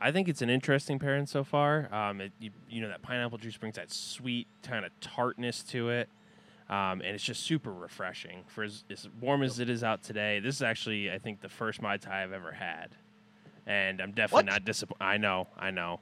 [0.02, 1.88] I think it's an interesting pairing so far.
[1.94, 5.88] Um, it, you, you know that pineapple juice brings that sweet kind of tartness to
[5.88, 6.10] it,
[6.72, 8.44] um, and it's just super refreshing.
[8.46, 11.50] For as, as warm as it is out today, this is actually I think the
[11.50, 12.96] first mai tai I've ever had,
[13.66, 14.52] and I'm definitely What?
[14.54, 15.04] not disappointed.
[15.04, 16.00] I know, I know,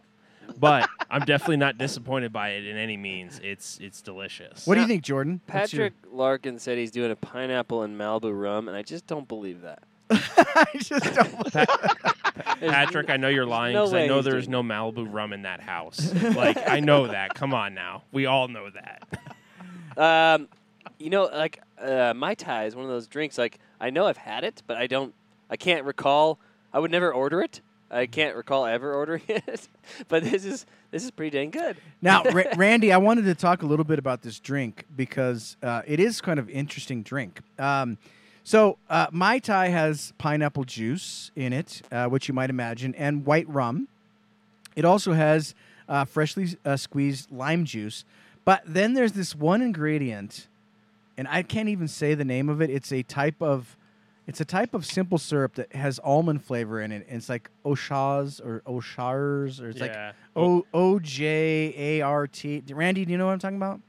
[0.59, 3.41] but I'm definitely not disappointed by it in any means.
[3.43, 4.65] It's it's delicious.
[4.65, 5.41] What do you think, Jordan?
[5.51, 9.09] What's your- Patrick Larkin said he's doing a pineapple and Malibu rum, and I just
[9.09, 9.83] don't believe that.
[10.11, 11.53] I just don't.
[12.61, 15.61] Patrick, I know you're lying no because I know there's no Malibu rum in that
[15.61, 16.15] house.
[16.37, 17.35] like I know that.
[17.35, 19.19] Come on now, we all know that.
[19.97, 20.49] Um,
[21.01, 23.39] you know, like uh, mai tai is one of those drinks.
[23.39, 25.15] Like I know I've had it, but I don't.
[25.49, 26.39] I can't recall.
[26.73, 27.61] I would never order it.
[27.91, 29.69] I can't recall ever ordering it.
[30.09, 31.79] but this is this is pretty dang good.
[32.03, 35.83] Now, Ra- Randy, I wanted to talk a little bit about this drink because uh,
[35.87, 37.41] it is kind of interesting drink.
[37.59, 37.99] Um,
[38.45, 43.25] so, uh, Mai Tai has pineapple juice in it, uh, which you might imagine, and
[43.27, 43.89] white rum.
[44.77, 45.55] It also has
[45.89, 48.05] uh, freshly uh, squeezed lime juice.
[48.45, 50.49] But then there's this one ingredient,
[51.21, 52.71] and I can't even say the name of it.
[52.71, 53.77] It's a type of
[54.27, 57.05] it's a type of simple syrup that has almond flavor in it.
[57.09, 60.13] And it's like Oshaz or Oshars, or it's like yeah.
[60.35, 62.63] O O J A R T.
[62.71, 63.81] Randy, do you know what I'm talking about?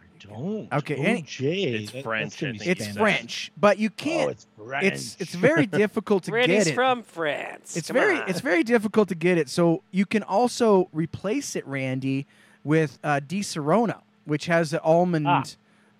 [0.00, 0.72] I don't.
[0.72, 1.82] Okay, any- OJ.
[1.82, 3.16] It's That- French, that's gonna I be think It's it's Spanish.
[3.18, 4.30] French, but you Oh, can't.
[4.32, 4.84] it's French.
[4.84, 6.76] it's it's very difficult to Randy's get it.
[6.78, 7.76] Randy's from France.
[7.76, 8.28] it's Come very on.
[8.28, 9.48] it's very difficult to get it.
[9.48, 12.26] So you can also replace it, Randy,
[12.64, 15.44] with uh, Disaronno, which has the almond Ah,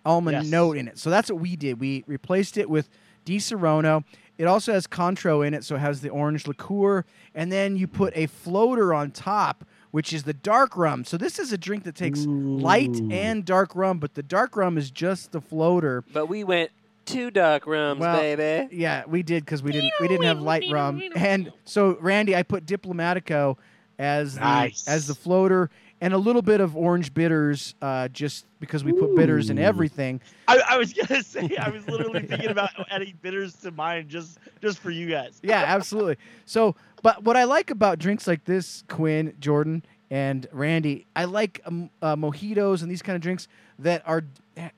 [0.07, 0.47] almond yes.
[0.47, 0.99] note in it.
[0.99, 1.81] So that's what we did.
[1.81, 2.89] We replaced it with
[3.27, 4.05] Disaronno.
[4.39, 7.05] It also has Cointreau in it, so it has the orange liqueur,
[7.35, 11.05] and then you put a floater on top, which is the dark rum.
[11.05, 14.77] So this is a drink that takes light and dark rum, but the dark rum
[14.77, 16.05] is just the floater.
[16.13, 16.71] But we went
[17.07, 18.77] two dark rums, Well, baby.
[18.77, 22.43] Yeah, we did because we didn't we didn't have light rum, and so Randy, I
[22.43, 23.57] put Diplomatico
[23.99, 24.87] as the Nice.
[24.87, 25.71] as the floater,
[26.01, 30.21] and a little bit of orange bitters, uh, just because we put bitters in everything.
[30.49, 34.39] I, I was gonna say I was literally thinking about adding bitters to mine just
[34.61, 35.41] just for you guys.
[35.43, 36.17] Yeah, absolutely.
[36.45, 41.61] So, but what I like about drinks like this, Quinn, Jordan, and Randy, I like
[41.65, 44.25] um, uh, mojitos and these kind of drinks that are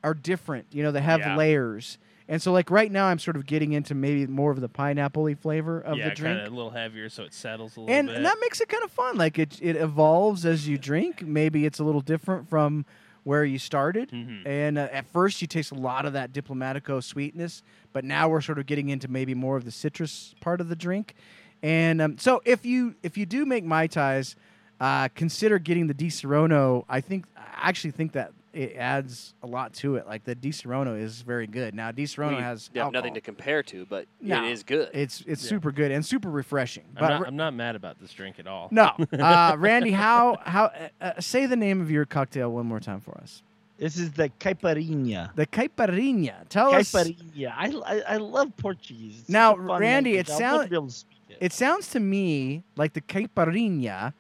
[0.05, 0.66] are different.
[0.73, 1.37] You know, they have Yeah.
[1.37, 1.99] layers.
[2.31, 5.35] And so, like right now, I'm sort of getting into maybe more of the pineapple-y
[5.35, 6.37] flavor of yeah, the drink.
[6.37, 8.16] kind of a little heavier, so it settles a little and, bit.
[8.16, 9.16] and that makes it kind of fun.
[9.16, 11.22] Like it, it evolves as you drink.
[11.22, 12.85] Maybe it's a little different from
[13.24, 14.11] where you started.
[14.11, 14.47] Mhm.
[14.47, 17.62] And uh, at first, you taste a lot of that Diplomatico sweetness,
[17.93, 20.76] but now we're sort of getting into maybe more of the citrus part of the
[20.76, 21.14] drink.
[21.62, 24.37] And um, so, if you if you do make mai tais,
[24.81, 26.85] uh, consider getting the Disaronno.
[26.89, 30.07] I think I actually think that it adds a lot to it.
[30.07, 31.74] Like the Disaronno is very good.
[31.74, 34.44] Now Disaronno we has have nothing to compare to, but No.
[34.44, 34.90] it is good.
[34.94, 35.49] It's it's Yeah.
[35.51, 36.84] super good and super refreshing.
[36.96, 38.68] I'm, But not, I'm not mad about this drink at all.
[38.70, 42.80] no, uh, Randy, how how uh, uh, say the name of your cocktail one more
[42.80, 43.42] time for us?
[43.78, 45.34] This is the caipirinha.
[45.36, 46.49] The caipirinha.
[46.49, 46.90] Tell us.
[46.90, 47.53] Caipirinha.
[47.57, 49.20] I, I, I love Portuguese.
[49.20, 50.28] It's Now, such a fun Randy, language.
[50.28, 51.38] it I'd love sound- to be able to speak it.
[51.40, 54.14] It sounds to me like the caipirinha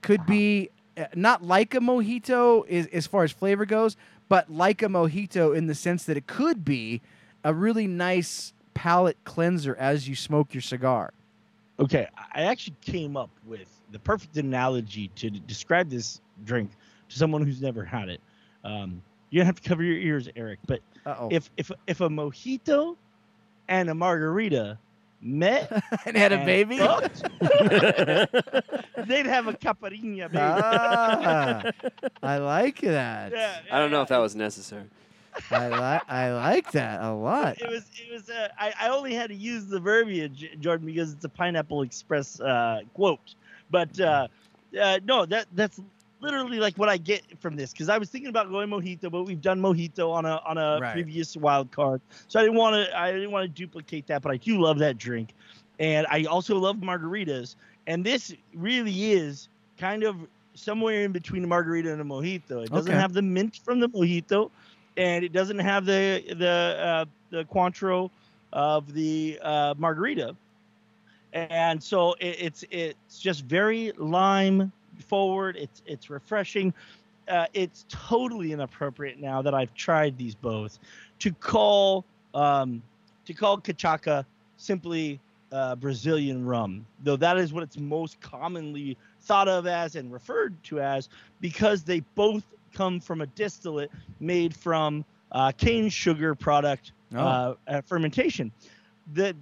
[0.00, 0.72] could be uh,
[1.14, 3.96] not like a mojito is, as far as flavor goes,
[4.28, 7.00] but like a mojito in the sense that it could be
[7.44, 11.12] a really nice palate cleanser as you smoke your cigar.
[11.78, 16.70] Okay, I actually came up with the perfect analogy to describe this drink
[17.08, 18.20] to someone who's never had it.
[18.64, 21.28] Um, you don't have to cover your ears, Eric, but Uh oh.
[21.30, 22.96] if if if a mojito
[23.68, 24.78] and a margarita
[25.22, 26.76] met and had a baby.
[29.06, 30.38] they'd have a caipirinha, baby.
[30.38, 31.70] ah,
[32.22, 33.32] I like that.
[33.32, 34.84] Yeah, I don't know yeah, if that was necessary.
[35.50, 37.60] I like I like that a lot.
[37.60, 37.84] It was.
[37.94, 38.28] It was.
[38.28, 42.40] Uh, I, I only had to use the verbiage, Jordan, because it's a Pineapple Express
[42.40, 43.34] uh, quote.
[43.70, 44.28] But uh,
[44.78, 45.80] uh, no, that that's
[46.22, 49.24] literally like what I get from this because I was thinking about going mojito, but
[49.24, 51.06] we've done mojito on a on a Right.
[51.06, 54.32] previous wild card, so I didn't want to I didn't want to duplicate that, but
[54.32, 55.34] I do love that drink,
[55.78, 57.56] and I also love margaritas,
[57.86, 59.48] and this really is
[59.78, 60.16] kind of
[60.54, 62.64] somewhere in between a margarita and a mojito.
[62.64, 62.96] It doesn't Okay.
[62.96, 64.50] have the mint from the mojito,
[64.96, 68.10] and it doesn't have the the uh, the Cointreau
[68.52, 70.36] of the uh, margarita,
[71.32, 75.56] and so it, it's it's just very lime forward.
[75.56, 76.72] It's it's refreshing.
[77.28, 80.78] Uh, it's totally inappropriate now that I've tried these both
[81.20, 82.82] to call um,
[83.26, 84.24] to call cachaca
[84.56, 85.20] simply
[85.52, 90.60] uh, Brazilian rum, though that is what it's most commonly thought of as and referred
[90.64, 91.08] to as,
[91.40, 92.42] because they both
[92.74, 97.18] come from a distillate made from uh, cane sugar product Oh.
[97.18, 98.50] uh, uh, fermentation.
[99.12, 99.36] The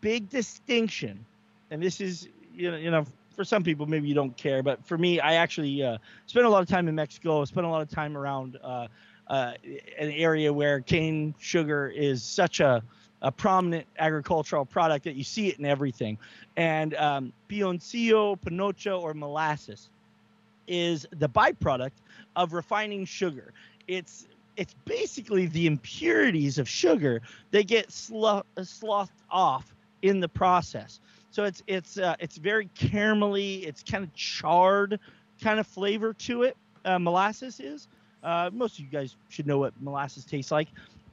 [0.00, 1.24] big distinction,
[1.72, 3.04] and this is you know, you know
[3.36, 6.48] for some people maybe you don't care, but for me, I actually uh, spent a
[6.48, 7.44] lot of time in Mexico.
[7.44, 8.88] Spent a lot of time around uh,
[9.28, 9.52] uh,
[9.98, 12.82] an area where cane sugar is such a
[13.22, 16.18] a prominent agricultural product that you see it in everything.
[16.56, 19.88] And um, piloncillo, pinocho, or molasses
[20.68, 21.92] is the byproduct
[22.36, 23.52] of refining sugar.
[23.88, 24.26] It's
[24.56, 27.20] it's basically the impurities of sugar
[27.50, 31.00] that get slo- slothed off in the process.
[31.36, 33.62] So it's it's uh, it's very caramelly.
[33.66, 34.98] It's kind of charred
[35.38, 36.56] kind of flavor to it.
[36.86, 37.88] Uh, molasses is.
[38.22, 40.68] Uh, most of you guys should know what molasses tastes like.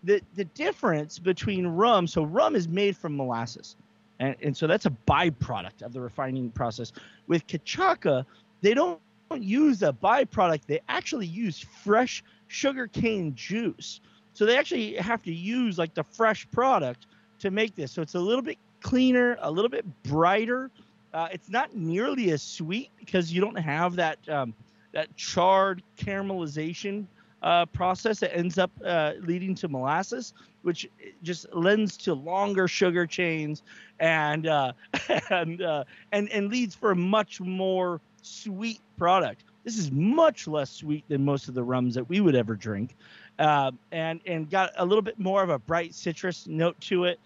[0.05, 2.07] The the difference between rum.
[2.07, 3.75] So rum is made from molasses,
[4.19, 6.93] and and so that's a byproduct of the refining process.
[7.27, 8.25] With cachaca,
[8.61, 9.01] they don't
[9.35, 10.61] use a byproduct.
[10.67, 13.99] They actually use fresh sugar cane juice.
[14.35, 17.07] So they actually have to use like the fresh product
[17.39, 17.91] to make this.
[17.91, 20.69] So it's a little bit cleaner, a little bit brighter.
[21.13, 24.53] Uh, it's not nearly as sweet because you don't have that um,
[24.91, 27.05] that charred caramelization
[27.41, 30.87] uh, process that ends up uh, leading to molasses, which
[31.23, 33.63] just lends to longer sugar chains
[33.99, 34.73] and uh,
[35.29, 39.43] and uh, and and leads for a much more sweet product.
[39.63, 42.95] This is much less sweet than most of the rums that we would ever drink,
[43.39, 47.19] uh, and and got a little bit more of a bright citrus note to it.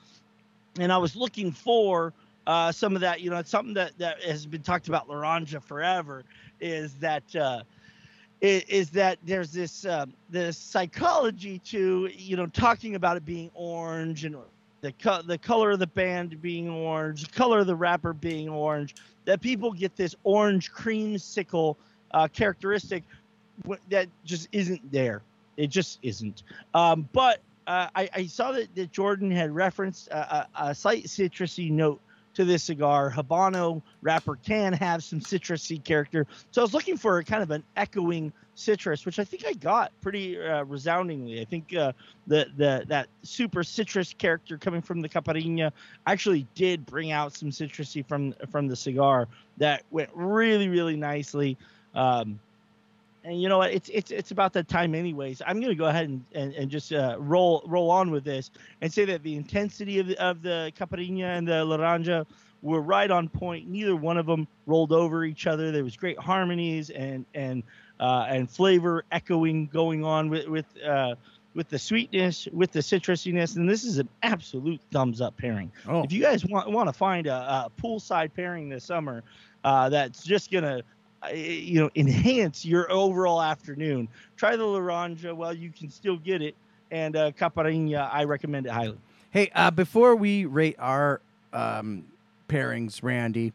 [0.80, 2.14] And I was looking for
[2.46, 3.22] uh, some of that.
[3.22, 6.24] You know, it's something that that has been talked about Laranja forever.
[6.60, 7.64] Is that uh,
[8.42, 14.26] is that there's this uh, this psychology to you know talking about it being orange
[14.26, 14.36] and
[14.82, 18.50] the co- the color of the band being orange, the color of the wrapper being
[18.50, 18.96] orange.
[19.26, 21.76] That people get this orange creamsicle
[22.12, 23.04] uh, characteristic
[23.90, 25.22] that just isn't there.
[25.58, 26.44] It just isn't.
[26.74, 31.06] Um, but uh, I, I saw that, that Jordan had referenced a, a, a slight
[31.06, 32.02] citrusy note
[32.34, 33.12] to this cigar.
[33.12, 36.26] Habano wrapper can have some citrusy character.
[36.52, 39.92] So I was looking for kind of an echoing citrus, which I think I got
[40.02, 41.42] pretty uh, resoundingly.
[41.42, 41.94] I think uh,
[42.28, 45.72] the the that super citrus character coming from the caipirinha
[46.06, 51.58] actually did bring out some citrusy from from the cigar that went really really nicely.
[51.96, 52.40] Um,
[53.28, 53.72] and you know what?
[53.72, 55.42] It's it's it's about that time, anyways.
[55.46, 58.52] I'm gonna go ahead and, and, and just uh, roll roll on with this
[58.82, 62.26] and say that the intensity of the, of the caipirinha and the Laranja
[62.62, 63.68] were right on point.
[63.68, 65.72] Neither one of them rolled over each other.
[65.72, 67.64] There was great harmonies and and
[68.00, 71.16] uh, and flavor echoing going on with with uh,
[71.54, 75.72] with the sweetness, with the citrusiness, and this is an absolute thumbs up pairing.
[75.88, 79.24] Oh, If you guys want want to find a, a poolside pairing this summer,
[79.66, 80.84] uh, that's just gonna
[81.34, 84.08] you know enhance your overall afternoon.
[84.36, 86.56] Try the Laranja while you can still get it,
[86.92, 88.98] and uh, caipirinha, I recommend it highly.
[89.32, 91.22] Hey, uh, before we rate our
[91.54, 92.06] um,
[92.48, 93.54] pairings, Randy,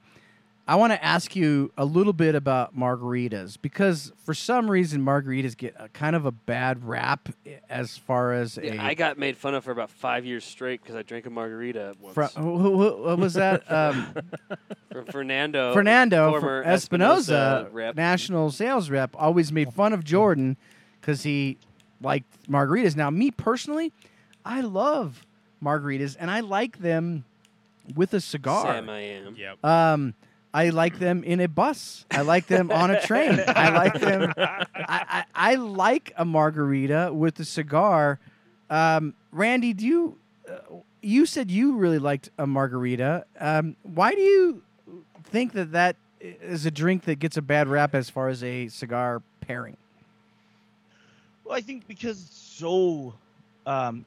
[0.72, 5.54] I want to ask you a little bit about margaritas because for some reason margaritas
[5.54, 7.28] get a kind of a bad rap
[7.68, 8.56] as far as.
[8.62, 11.30] Yeah, I got made fun of for about five years straight because I drank a
[11.30, 12.14] margarita once.
[12.14, 13.64] Fr- who, who- who- what was that?
[13.70, 14.14] Um,
[14.90, 15.74] From Fernando.
[15.74, 20.56] Fernando former from Espinosa, national sales rep, always made fun of Jordan
[21.02, 21.58] because he
[22.00, 22.96] liked margaritas.
[22.96, 23.92] Now, me personally,
[24.42, 25.26] I love
[25.62, 27.24] margaritas and I like them
[27.94, 28.64] with a cigar.
[28.64, 29.36] Sam, I am.
[29.36, 29.62] Yep.
[29.62, 30.14] Um,
[30.54, 32.04] I like them in a bus.
[32.10, 33.42] I like them on a train.
[33.48, 34.32] I like them.
[34.36, 38.18] I, I, I like a margarita with a cigar.
[38.68, 40.18] Um, Randy, do you?
[40.48, 43.24] Uh, you said you really liked a margarita.
[43.40, 44.62] Um, why do you
[45.24, 48.68] think that that is a drink that gets a bad rap as far as a
[48.68, 49.76] cigar pairing?
[51.44, 53.14] Well, I think because it's so
[53.66, 54.04] um,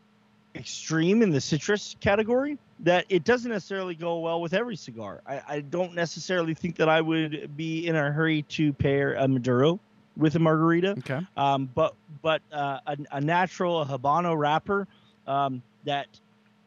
[0.56, 5.22] extreme in the citrus category that it doesn't necessarily go well with every cigar.
[5.26, 9.28] I, I don't necessarily think that I would be in a hurry to pair a
[9.28, 9.80] Maduro
[10.18, 10.91] with a margarita.
[10.91, 11.22] Okay.
[11.38, 14.88] Um, but but uh, a, a natural a habano wrapper
[15.28, 16.08] um, that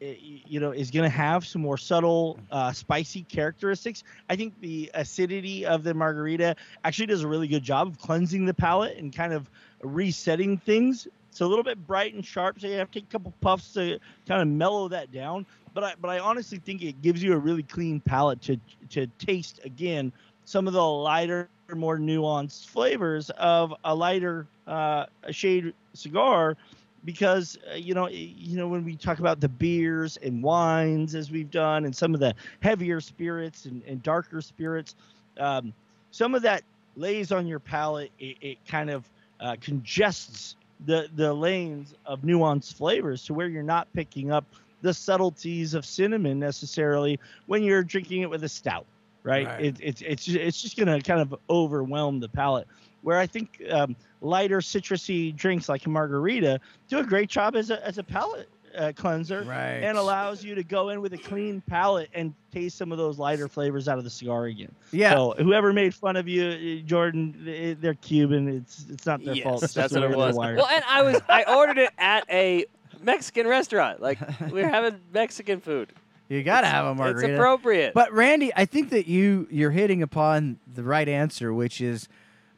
[0.01, 4.03] uh, you know is going to have some more subtle uh, spicy characteristics.
[4.29, 8.45] I think the acidity of the margarita actually does a really good job of cleansing
[8.45, 9.49] the palate and kind of
[9.81, 11.07] resetting things.
[11.29, 13.73] It's a little bit bright and sharp, so you have to take a couple puffs
[13.73, 15.45] to kind of mellow that down.
[15.73, 18.57] But I, but I honestly think it gives you a really clean palate to
[18.89, 20.11] to taste again
[20.45, 26.57] some of the lighter, more nuanced flavors of a lighter uh, shade cigar
[27.05, 31.31] because uh, you know you know when we talk about the beers and wines as
[31.31, 34.95] we've done and some of the heavier spirits and, and darker spirits
[35.39, 35.73] um,
[36.11, 36.63] some of that
[36.95, 39.09] lays on your palate it, it kind of
[39.39, 40.55] uh, congests
[40.85, 44.45] the the lanes of nuanced flavors to where you're not picking up
[44.81, 48.85] the subtleties of cinnamon necessarily when you're drinking it with a stout
[49.23, 49.65] right, Right.
[49.65, 52.67] It, it's it's it's just going to kind of overwhelm the palate
[53.01, 57.69] where I think um, lighter citrusy drinks like a margarita do a great job as
[57.69, 58.49] a as a palate
[58.79, 59.81] uh, cleanser Right.
[59.83, 63.19] and allows you to go in with a clean palate and taste some of those
[63.19, 64.71] lighter flavors out of the cigar again.
[64.91, 65.11] Yeah.
[65.11, 68.47] So whoever made fun of you, uh, Jordan, they- they're Cuban.
[68.47, 69.63] It's it's not their yes, fault.
[69.63, 70.35] It's that's just the what it was.
[70.35, 70.57] wired.
[70.57, 72.65] Well, and I was I ordered it at a
[73.01, 74.01] Mexican restaurant.
[74.01, 74.19] Like
[74.51, 75.89] we are having Mexican food.
[76.27, 77.27] you gotta have a margarita.
[77.33, 77.93] It's appropriate.
[77.93, 82.07] But Randy, I think that you you're hitting upon the right answer, which is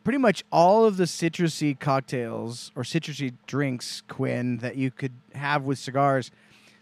[0.04, 5.64] pretty much all of the citrusy cocktails or citrusy drinks, Quinn, that you could have
[5.64, 6.32] with cigars.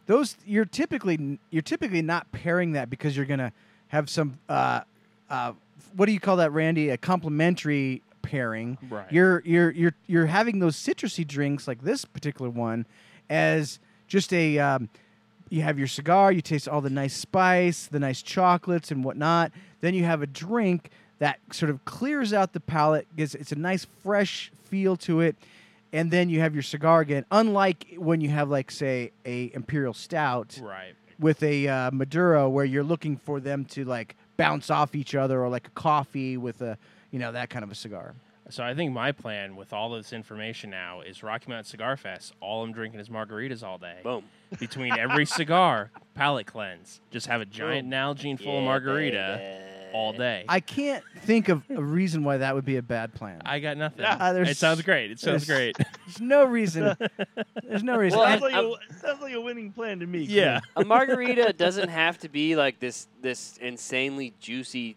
[0.05, 3.53] Those you're typically you're typically not pairing that because you're gonna
[3.89, 4.81] have some uh,
[5.29, 5.53] uh,
[5.95, 6.89] what do you call that, Randy?
[6.89, 8.77] A complementary pairing.
[8.89, 9.11] Right.
[9.11, 12.85] You're you're you're you're having those citrusy drinks like this particular one
[13.29, 14.89] as just a um,
[15.49, 19.51] you have your cigar, you taste all the nice spice, the nice chocolates and whatnot.
[19.81, 23.55] Then you have a drink that sort of clears out the palate, gives it's a
[23.55, 25.35] nice fresh feel to it,
[25.93, 27.25] and then you have your cigar again.
[27.31, 30.93] Unlike when you have like say a imperial stout Right.
[31.19, 35.41] with a uh, Maduro, where you're looking for them to like bounce off each other,
[35.43, 36.77] or like a coffee with a
[37.11, 38.13] you know that kind of a cigar.
[38.51, 42.33] So I think my plan with all this information now is Rocky Mountain Cigar Fest.
[42.41, 43.97] All I'm drinking is margaritas all day.
[44.03, 44.23] Boom.
[44.59, 46.99] Between every cigar, palate cleanse.
[47.11, 47.99] Just have a giant Boom.
[47.99, 49.65] Nalgene full of Yeah, margarita baby.
[49.93, 50.45] All day.
[50.47, 53.41] I can't think of a reason why that would be a bad plan.
[53.45, 54.05] I got nothing.
[54.05, 55.11] Uh, it sounds great.
[55.11, 55.75] It sounds great.
[56.05, 56.95] There's no reason.
[57.63, 58.19] There's no reason.
[58.19, 60.19] Well, sounds, like a, sounds like a winning plan to me.
[60.19, 60.59] yeah.
[60.75, 64.95] a margarita doesn't have to be like this this insanely juicy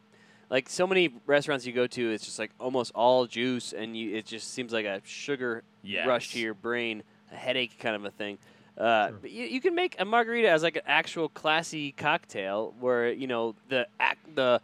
[0.51, 4.15] like so many restaurants you go to it's just like almost all juice and you
[4.15, 5.63] it just seems like a sugar
[6.07, 8.39] rush to your brain a headache kind of a thing
[8.79, 13.11] uh, but you, you can make a margarita as like an actual classy cocktail where
[13.13, 14.61] you know the ac- the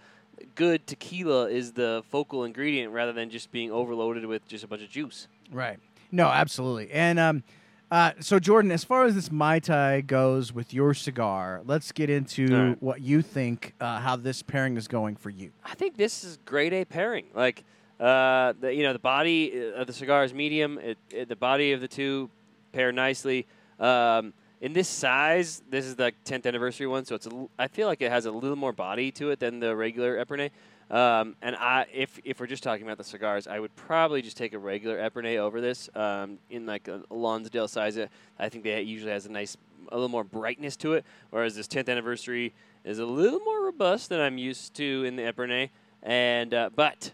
[0.55, 4.83] good tequila is the focal ingredient rather than just being overloaded with just a bunch
[4.83, 5.79] of juice Right.
[6.11, 6.91] No, absolutely.
[6.91, 7.43] And um,
[7.91, 12.11] uh, so Jordan, as far as this mai tai goes with your cigar, let's get
[12.11, 12.83] into right.
[12.83, 15.51] what you think uh, how this pairing is going for you.
[15.65, 17.27] I think this is grade A pairing.
[17.35, 17.65] Like,
[18.01, 20.79] uh, the, you know, the body of the cigar is medium.
[20.79, 22.31] It, it, the body of the two
[22.73, 23.47] pair nicely.
[23.81, 27.87] Um, in this size, this is the 10th anniversary one, so it's a I feel
[27.87, 30.51] like it has a little more body to it than the regular Epernay.
[30.91, 34.37] Um, and I, if if we're just talking about the cigars, I would probably just
[34.37, 35.89] take a regular Epernay over this.
[35.95, 38.07] Um, in like a, Lonsdale size, uh,
[38.39, 39.57] I think that usually has a nice,
[39.91, 41.05] a little more brightness to it.
[41.31, 42.53] Whereas this 10th anniversary
[42.85, 45.71] is a little more robust than I'm used to in the Epernay,
[46.03, 47.13] and uh, but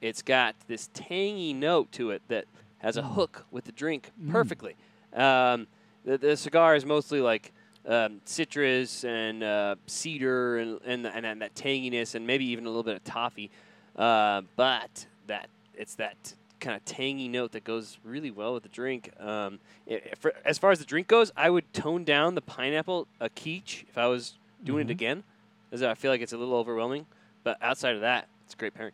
[0.00, 2.46] it's got this tangy note to it that
[2.78, 4.74] has a hook with the drink perfectly.
[5.14, 5.68] Um,
[6.04, 7.52] the, the cigar is mostly like
[7.86, 12.68] um, citrus and uh, cedar and, and and and that tanginess and maybe even a
[12.68, 13.50] little bit of toffee,
[13.96, 18.68] uh, but that it's that kind of tangy note that goes really well with the
[18.68, 19.10] drink.
[19.18, 19.58] Um,
[19.90, 23.08] i- i- for, as far as the drink goes, I would tone down the pineapple
[23.18, 25.24] a quiche if I was doing it again,
[25.72, 27.06] as I feel like it's a little overwhelming.
[27.42, 28.92] But outside of that, it's a great pairing.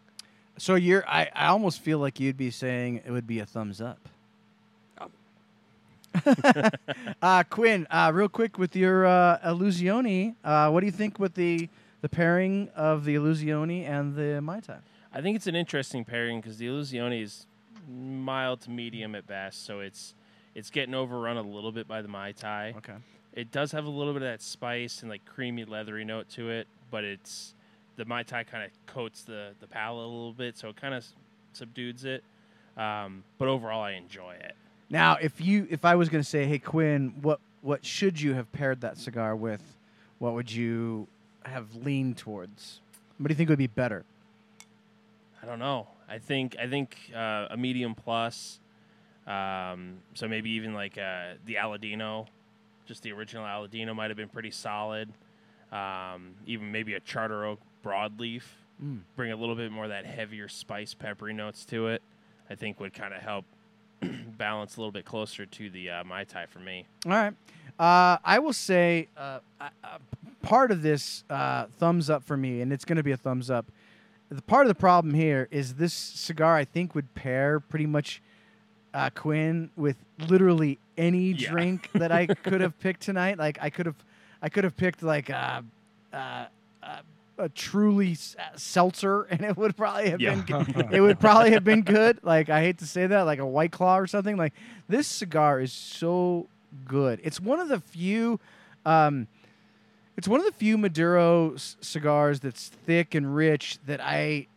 [0.57, 3.83] So you're I, I almost feel like you'd be saying it would be a thumbs
[3.83, 4.09] up.
[7.21, 11.35] Uh, Quinn, uh, real quick with your uh, Illusione, uh, what do you think with
[11.35, 11.69] the
[12.01, 14.79] the pairing of the Illusione and the Mai Tai?
[15.13, 17.47] I think it's an interesting pairing because the Illusione is
[17.89, 20.15] mild to medium at best, so it's
[20.55, 22.75] it's getting overrun a little bit by the Mai Tai.
[22.79, 22.95] Okay.
[23.33, 26.51] It does have a little bit of that spice and like creamy leathery note to
[26.51, 27.55] it, but it's
[27.97, 30.95] the Mai Tai kind of coats the the palate a little bit, so it kind
[30.95, 31.05] of
[31.53, 32.23] subdues it.
[32.77, 34.55] Um, but overall, I enjoy it.
[34.91, 38.35] Now, if you if I was going to say, hey Quinn, what what should you
[38.35, 39.63] have paired that cigar with?
[40.19, 41.07] What would you
[41.45, 42.81] have leaned towards?
[43.19, 44.05] What do you think would be better?
[45.43, 45.89] I don't know.
[46.09, 48.61] I think I think uh, a medium plus.
[49.27, 52.27] Um, so maybe even like uh, the Aladino,
[52.87, 55.11] just the original Aladino might have been pretty solid.
[55.71, 58.43] Um, even maybe a Charter Oak broadleaf,
[58.83, 59.01] Mm.
[59.17, 62.01] bring a little bit more of that heavier spice, peppery notes to it.
[62.49, 63.45] I think would kind of help
[64.39, 66.87] balance a little bit closer to the uh, mai tai for me.
[67.05, 67.35] All right.
[67.79, 69.69] Uh, I will say uh, uh,
[70.43, 73.51] part of this uh, thumbs up for me, and it's going to be a thumbs
[73.51, 73.67] up.
[74.31, 76.57] The part of the problem here is this cigar.
[76.57, 78.21] I think would pair pretty much
[78.95, 79.97] uh, Quinn with
[80.29, 81.51] literally any Yeah.
[81.51, 83.39] drink that I could have picked tonight.
[83.39, 83.97] Like I could have,
[84.43, 85.63] I could have picked like uh,
[86.13, 86.47] uh,
[86.83, 87.01] uh,
[87.39, 90.35] a truly s- uh, seltzer, and it would probably have Yeah.
[90.35, 90.65] been.
[90.65, 90.89] good.
[90.93, 92.19] it would probably have been good.
[92.23, 94.37] Like I hate to say that, like a White Claw or something.
[94.37, 94.53] Like
[94.89, 96.49] this cigar is so
[96.87, 97.21] good.
[97.23, 98.41] It's one of the few.
[98.85, 99.27] Um,
[100.17, 104.49] it's one of the few Maduro c- cigars that's thick and rich that I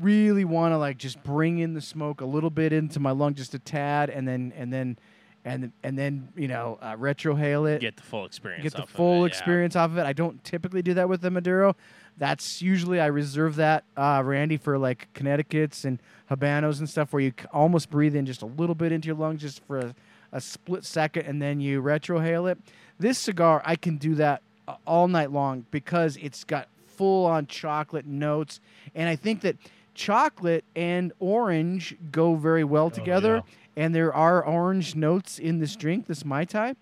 [0.00, 3.34] really want to like just bring in the smoke a little bit into my lung,
[3.34, 4.98] just a tad, and then and then
[5.44, 8.62] and and then you know uh, retrohale it Get the full experience.
[8.62, 9.26] get the off of full it, yeah.
[9.26, 10.06] experience off of it.
[10.06, 11.76] I don't typically do that with the Maduro.
[12.16, 15.98] That's usually I reserve that, uh, Randy, for like Connecticut's and
[16.30, 19.40] Habanos and stuff, where you almost breathe in just a little bit into your lungs
[19.40, 19.94] just for a,
[20.32, 22.58] a split second, and then you retrohale it.
[22.98, 27.46] This cigar, I can do that uh, all night long because it's got full on
[27.46, 28.60] chocolate notes,
[28.94, 29.56] and I think that
[29.94, 33.42] chocolate and orange go very well together.
[33.76, 36.76] And there are orange notes in this drink, this mai tai.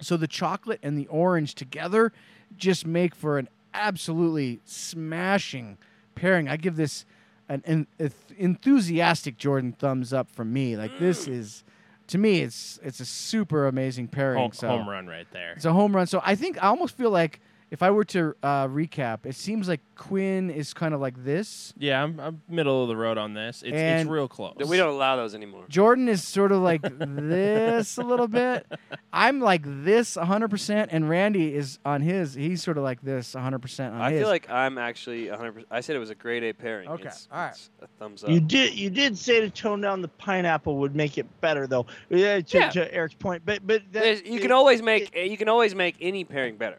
[0.00, 2.12] So the chocolate and the orange together
[2.56, 5.78] just make for an absolutely smashing
[6.14, 6.48] pairing.
[6.48, 7.04] I give this
[7.48, 7.62] an,
[7.98, 10.76] an enthusiastic Jordan thumbs up from me.
[10.76, 11.32] Like this mm.
[11.32, 11.64] is
[12.08, 14.38] to me it's it's a super amazing pairing.
[14.38, 15.52] Home, so home run right there.
[15.52, 16.06] it's a home run.
[16.06, 17.40] So I think I almost feel like
[17.72, 21.72] if I were to uh, recap, it seems like Quinn is kind of like this.
[21.78, 23.62] Yeah, I'm, I'm middle of the road on this.
[23.62, 24.54] It's, And- it's real close.
[24.66, 25.64] We don't allow those anymore.
[25.70, 28.66] Jordan is sort of like this a little bit.
[29.10, 32.34] I'm like this 100%, and Randy is on his.
[32.34, 34.20] He's sort of like this 100% on I his.
[34.20, 35.64] feel like I'm actually 100%.
[35.70, 36.88] I said it was a grade A pairing.
[36.90, 37.50] Okay, It's, all right.
[37.52, 38.28] it's a thumbs up.
[38.30, 41.86] You did you did say to tone down the pineapple would make it better though.
[42.10, 42.68] Yeah, to, Yeah.
[42.70, 45.74] to Eric's point, but but that, There's- you it- can always make you can always
[45.74, 46.76] make any pairing better.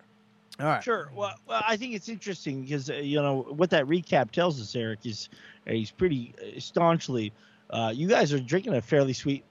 [0.59, 0.83] All right.
[0.83, 1.09] Sure.
[1.15, 4.75] Well, well, I think it's interesting because uh, you know what that recap tells us,
[4.75, 5.29] Eric, is
[5.67, 7.33] uh, he's pretty uh, staunchly.
[7.69, 9.43] Uh, you guys are drinking a fairly sweet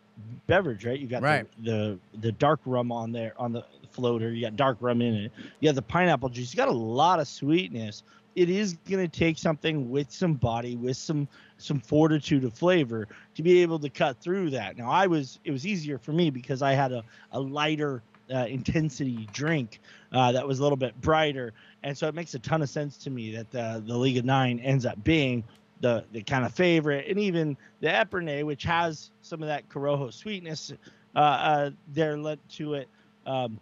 [0.47, 0.99] beverage, right?
[0.99, 1.47] You got Right.
[1.63, 4.33] the, the the dark rum on there on the floater.
[4.33, 5.33] You got dark rum in it.
[5.61, 6.53] You got the pineapple juice.
[6.55, 8.05] You got a lot of sweetness.
[8.35, 11.29] It is going to take something with some body, with some
[11.59, 14.79] some fortitude of flavor to be able to cut through that.
[14.79, 18.47] Now, I was it was easier for me because I had a a lighter uh,
[18.47, 19.81] intensity drink
[20.13, 21.53] uh, that was a little bit brighter,
[21.83, 24.25] and so it makes a ton of sense to me that the the League of
[24.25, 25.45] Nine ends up being
[25.81, 30.13] the the kind of favorite, and even the Epernay, which has some of that Corojo
[30.13, 30.73] sweetness
[31.15, 32.89] uh, uh, there led to it.
[33.27, 33.61] Um,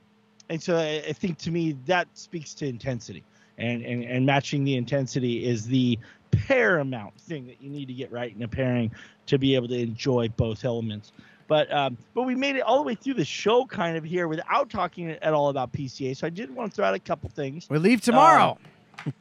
[0.48, 3.24] and so I, I think to me that speaks to intensity,
[3.58, 5.98] and, and and matching the intensity is the
[6.30, 8.90] paramount thing that you need to get right in a pairing
[9.26, 11.12] to be able to enjoy both elements.
[11.50, 14.28] But um, but we made it all the way through the show kind of here
[14.28, 16.16] without talking at all about PCA.
[16.16, 17.66] So I did want to throw out a couple things.
[17.68, 18.56] We leave tomorrow.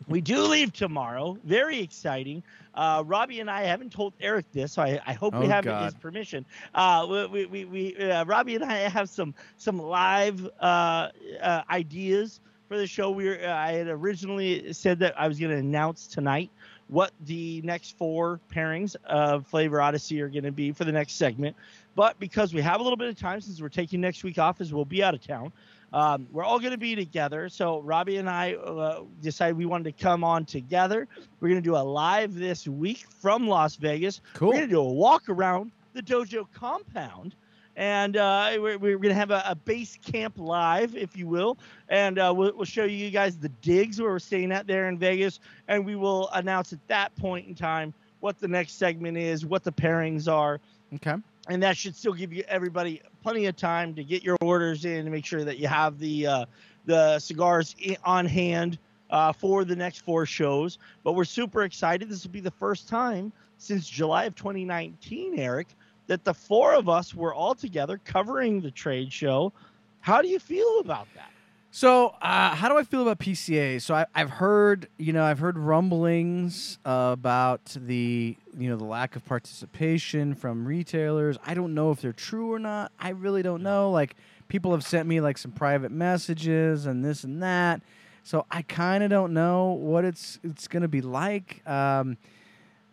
[0.07, 1.39] We do leave tomorrow.
[1.43, 2.43] Very exciting.
[2.75, 5.65] Uh, Robby and I haven't told Eric this, so I, I hope we Oh, have
[5.65, 5.86] God.
[5.86, 6.45] his permission.
[6.75, 11.09] Uh, we, we, we, uh, Robby and I have some some live uh,
[11.41, 13.09] uh, ideas for the show.
[13.09, 16.51] We were, uh, I had originally said that I was going to announce tonight
[16.89, 21.13] what the next four pairings of Flavor Odyssey are going to be for the next
[21.13, 21.55] segment.
[21.99, 24.61] But because we have a little bit of time since we're taking next week off,
[24.61, 25.51] as we'll be out of town,
[25.91, 27.49] um, we're all going to be together.
[27.49, 31.09] So Robby and I uh, decided we wanted to come on together.
[31.41, 34.21] We're going to do a live this week from Las Vegas.
[34.33, 34.47] Cool.
[34.47, 37.35] We're going to do a walk around the dojo compound.
[37.75, 41.57] And uh, we're, we're going to have a, a base camp live, if you will.
[41.89, 44.97] And uh, we'll, we'll show you guys the digs where we're staying at there in
[44.97, 45.41] Vegas.
[45.67, 49.65] And we will announce at that point in time what the next segment is, what
[49.65, 50.61] the pairings are
[50.95, 51.15] Okay.
[51.49, 54.99] And that should still give you everybody plenty of time to get your orders in
[54.99, 56.45] and make sure that you have the uh,
[56.85, 57.75] the cigars
[58.05, 58.77] on hand
[59.09, 60.77] uh, for the next four shows.
[61.03, 62.09] But we're super excited.
[62.09, 65.67] This will be the first time since July of 2019, Eric,
[66.07, 69.51] that the four of us were all together covering the trade show.
[69.99, 71.31] How do you feel about that?
[71.72, 73.80] So, uh, how do I feel about PCA?
[73.80, 79.15] So, I, I've heard, you know, I've heard rumblings about the, you know, the lack
[79.15, 81.38] of participation from retailers.
[81.45, 82.91] I don't know if they're true or not.
[82.99, 83.91] I really don't know.
[83.91, 84.15] Like,
[84.47, 87.82] people have sent me like some private messages and this and that.
[88.24, 91.61] So I kind of don't know what it's it's going to be like.
[91.67, 92.17] Um,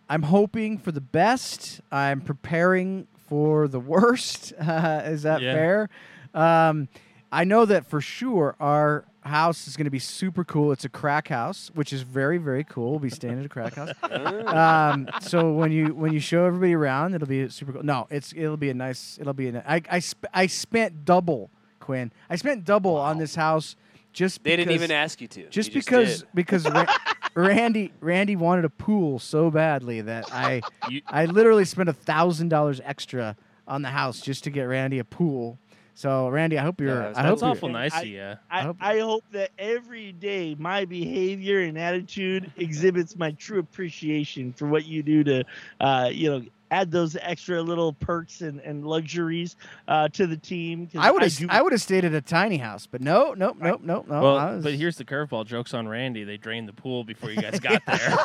[0.09, 1.81] I'm hoping for the best.
[1.91, 4.53] I'm preparing for the worst.
[4.61, 5.53] Uh, is that Yeah.
[5.53, 5.89] fair?
[6.35, 6.89] Um,
[7.37, 10.73] I know that for sure our house is going to be super cool.
[10.73, 12.91] It's a crack house, which is very very cool.
[12.93, 13.91] We'll be staying at a crack house.
[14.47, 17.83] Um, so when you when you show everybody around, it'll be super cool.
[17.83, 19.19] No, it's it'll be a nice.
[19.21, 19.63] It'll be a.
[19.67, 22.11] I I, sp- I spent double, Quinn.
[22.31, 23.77] I spent double on this house
[24.13, 25.41] just They didn't even ask you to.
[25.43, 26.29] You just because did.
[26.35, 26.87] because Ra-
[27.35, 32.49] Randy Randy wanted a pool so badly that I You- I literally spent a thousand
[32.49, 33.37] dollars extra
[33.69, 35.59] on the house just to get Randy a pool.
[35.99, 36.95] So Randy, I hope you're.
[36.95, 38.35] that was- I That's hope you're- awful nice I- of you.
[38.51, 44.53] I, hope- I hope that every day my behavior and attitude exhibits my true appreciation
[44.53, 45.45] for what you do to,
[45.81, 49.57] uh, you know, add those extra little perks and, and luxuries
[49.89, 50.89] uh, to the team.
[50.97, 53.57] I would have do- I would have stayed at a tiny house, but no, nope,
[53.61, 54.21] nope, nope, no.
[54.23, 55.47] well, was- but here's the curveball.
[55.47, 56.25] Jokes on Randy.
[56.25, 58.17] They drained the pool before you guys got there.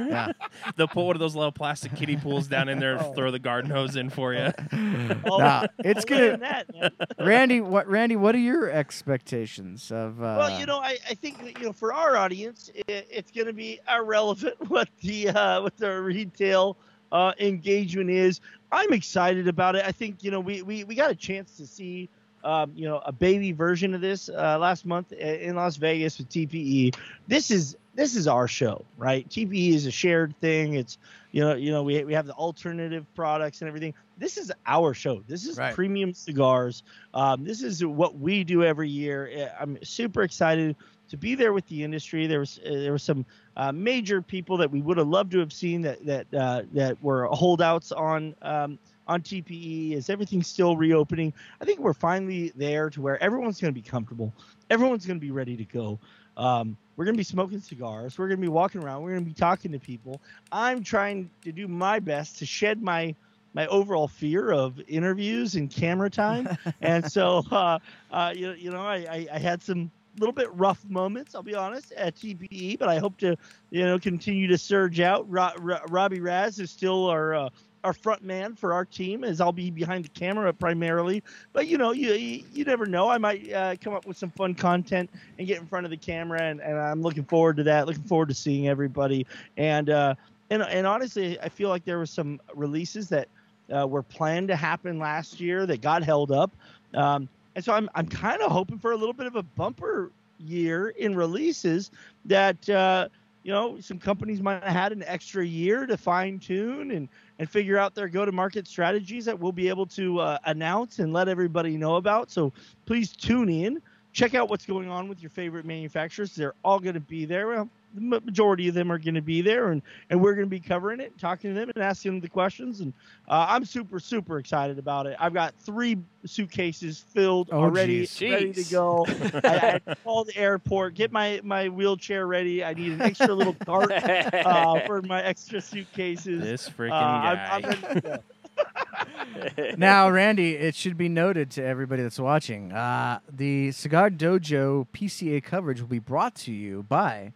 [0.08, 0.32] yeah.
[0.76, 3.38] They'll put one of those little plastic kiddie pools down in there and throw the
[3.38, 4.50] garden hose in for you.
[5.24, 6.90] Oh, Nah, it's other than gonna.
[6.98, 7.16] that.
[7.18, 8.16] Randy, what Randy?
[8.16, 10.20] What are your expectations of?
[10.20, 13.30] Uh, Well, you know, I, I think that, you know for our audience, it, it's
[13.30, 16.76] going to be irrelevant what the uh, what the retail
[17.12, 18.40] uh, engagement is.
[18.72, 19.84] I'm excited about it.
[19.86, 22.08] I think you know we we, we got a chance to see
[22.42, 26.28] um, you know a baby version of this uh, last month in Las Vegas with
[26.30, 26.96] TPE.
[27.28, 29.28] This is this is our show, right?
[29.28, 30.74] TPE is a shared thing.
[30.74, 30.98] It's
[31.32, 33.94] you know you know we we have the alternative products and everything.
[34.18, 35.22] This is our show.
[35.28, 35.74] This is Right.
[35.74, 36.82] premium cigars.
[37.12, 39.50] Um, this is what we do every year.
[39.60, 40.76] I'm super excited
[41.12, 42.26] to be there with the industry.
[42.26, 43.26] There was uh, there were some
[43.58, 47.00] uh, major people that we would have loved to have seen that that uh, that
[47.02, 49.92] were holdouts on um, on TPE.
[49.92, 51.34] Is everything still reopening?
[51.60, 54.32] I think we're finally there to where everyone's going to be comfortable.
[54.70, 55.98] Everyone's going to be ready to go.
[56.38, 58.18] Um, we're going to be smoking cigars.
[58.18, 59.02] We're going to be walking around.
[59.02, 60.18] We're going to be talking to people.
[60.50, 63.14] I'm trying to do my best to shed my
[63.52, 66.56] my overall fear of interviews and camera time.
[66.80, 67.78] and so, uh,
[68.10, 71.54] uh, you, you know, I, I, I had some little bit rough moments, I'll be
[71.54, 73.36] honest, at TPE, but I hope to,
[73.70, 75.30] you know, continue to surge out.
[75.30, 77.48] Ro- Ro- Robby Raz is still our, uh,
[77.84, 81.22] our front man for our team as I'll be behind the camera primarily.
[81.52, 83.08] But you know, you you, never know.
[83.08, 85.96] I might uh, come up with some fun content and get in front of the
[85.96, 87.86] camera, and, and I'm looking forward to that.
[87.86, 89.26] Looking forward to seeing everybody.
[89.56, 90.14] And uh,
[90.50, 93.28] and and honestly, I feel like there were some releases that
[93.74, 96.52] uh, were planned to happen last year that got held up.
[96.94, 100.10] Um, and so I'm I'm kind of hoping for a little bit of a bumper
[100.38, 101.90] year in releases
[102.24, 103.08] that uh,
[103.42, 107.50] you know some companies might have had an extra year to fine tune and and
[107.50, 111.12] figure out their go to market strategies that we'll be able to uh, announce and
[111.12, 112.30] let everybody know about.
[112.30, 112.52] So
[112.86, 113.82] please tune in,
[114.12, 116.34] check out what's going on with your favorite manufacturers.
[116.34, 117.48] They're all going to be there.
[117.48, 120.50] Well, the majority of them are going to be there, and and we're going to
[120.50, 122.80] be covering it, talking to them, and asking them the questions.
[122.80, 122.92] And
[123.28, 125.16] uh, I'm super super excited about it.
[125.20, 128.20] I've got three suitcases filled Oh, already, geez.
[128.32, 129.06] ready to go.
[129.08, 132.64] I, I had to call the airport, get my my wheelchair ready.
[132.64, 136.42] I need an extra little cart uh, for my extra suitcases.
[136.42, 137.56] This freaking Uh, I'm- guy.
[137.56, 138.18] I'm ready to go.
[139.76, 145.42] now, Randy, it should be noted to everybody that's watching uh, the Cigar Dojo PCA
[145.42, 147.32] coverage will be brought to you by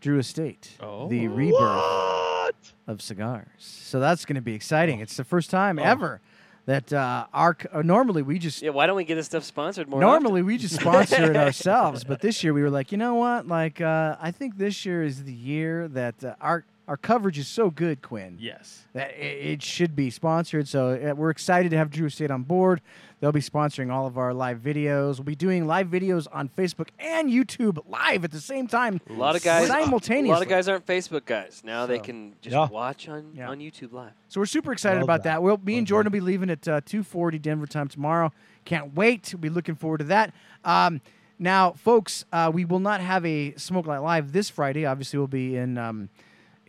[0.00, 1.08] Drew Estate, Oh.
[1.08, 2.54] the rebirth What?
[2.86, 3.46] of cigars.
[3.58, 5.00] So that's going to be exciting.
[5.00, 5.82] It's the first time Oh.
[5.82, 6.20] ever
[6.66, 9.88] that uh, our uh, normally we just yeah, why don't we get this stuff sponsored
[9.88, 10.00] more?
[10.00, 13.46] normally we just sponsor it ourselves, but this year we were like, you know what?
[13.48, 17.46] Like, uh, I think this year is the year that uh, our our coverage is
[17.46, 18.82] so good, Quinn yes.
[18.94, 20.66] that it, it should be sponsored.
[20.66, 22.80] So uh, we're excited to have Drew Estate on board.
[23.20, 25.18] They'll be sponsoring all of our live videos.
[25.18, 28.98] We'll be doing live videos on Facebook and YouTube live at the same time.
[29.10, 30.30] A lot of guys, simultaneously.
[30.30, 31.60] A lot of guys aren't Facebook guys.
[31.62, 32.68] Now they can just Yeah.
[32.70, 33.50] watch on Yeah.
[33.50, 34.12] on YouTube live.
[34.28, 35.34] So we're super excited about that.
[35.34, 35.42] that.
[35.42, 36.16] We'll, me and Jordan that.
[36.18, 38.32] will be leaving at uh, 2:40 Denver time tomorrow.
[38.64, 39.30] Can't wait.
[39.34, 40.32] We'll be looking forward to that.
[40.64, 41.02] Um,
[41.38, 44.86] now, folks, uh, we will not have a Smoke Night Live this Friday.
[44.86, 46.08] Obviously, we'll be in um,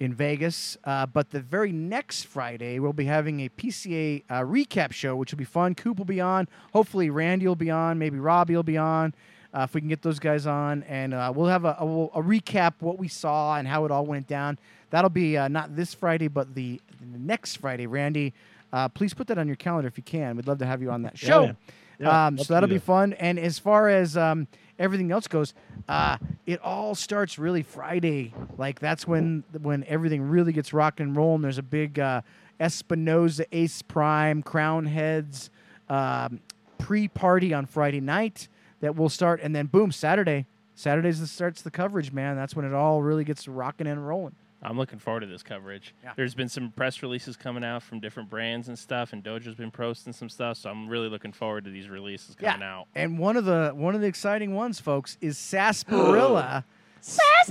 [0.02, 0.78] in Vegas.
[0.84, 5.32] Uh, but the very next Friday, we'll be having a PCA uh, recap show, which
[5.32, 5.76] will be fun.
[5.76, 6.48] Coop will be on.
[6.74, 8.00] Hopefully, Randy will be on.
[8.00, 9.14] Maybe Robby will be on.
[9.54, 12.24] Uh, if we can get those guys on, and uh, we'll have a, a, a
[12.24, 14.58] recap what we saw and how it all went down.
[14.90, 17.86] That'll be uh, not this Friday, but the, the next Friday.
[17.86, 18.34] Randy,
[18.74, 20.36] uh, please put that on your calendar if you can.
[20.36, 21.44] We'd love to have you on that show.
[21.44, 21.54] yeah.
[22.00, 23.14] Yeah, um, so that'll be fun.
[23.14, 24.48] And as far as um,
[24.82, 25.54] everything else goes,
[25.88, 28.34] uh, it all starts really Friday.
[28.58, 31.36] Like that's when when everything really gets rock and roll.
[31.36, 32.22] And there's a big uh,
[32.60, 35.50] Espinosa Ace Prime Crowned Heads.
[35.90, 36.40] Um,
[36.78, 38.48] pre-party on Friday night
[38.80, 40.48] that will start, and then boom, Saturday.
[40.74, 42.36] Saturday's starts the coverage, man.
[42.36, 44.36] That's when it all really gets rocking and rolling.
[44.64, 45.96] I'm looking forward to this coverage.
[46.04, 46.14] Yeah.
[46.16, 49.72] There's been some press releases coming out from different brands and stuff, and Dojo's been
[49.72, 50.58] posting some stuff.
[50.58, 52.88] So I'm really looking forward to these releases coming out.
[52.94, 56.66] And one of the one of the exciting ones, folks, is Sarsaparilla.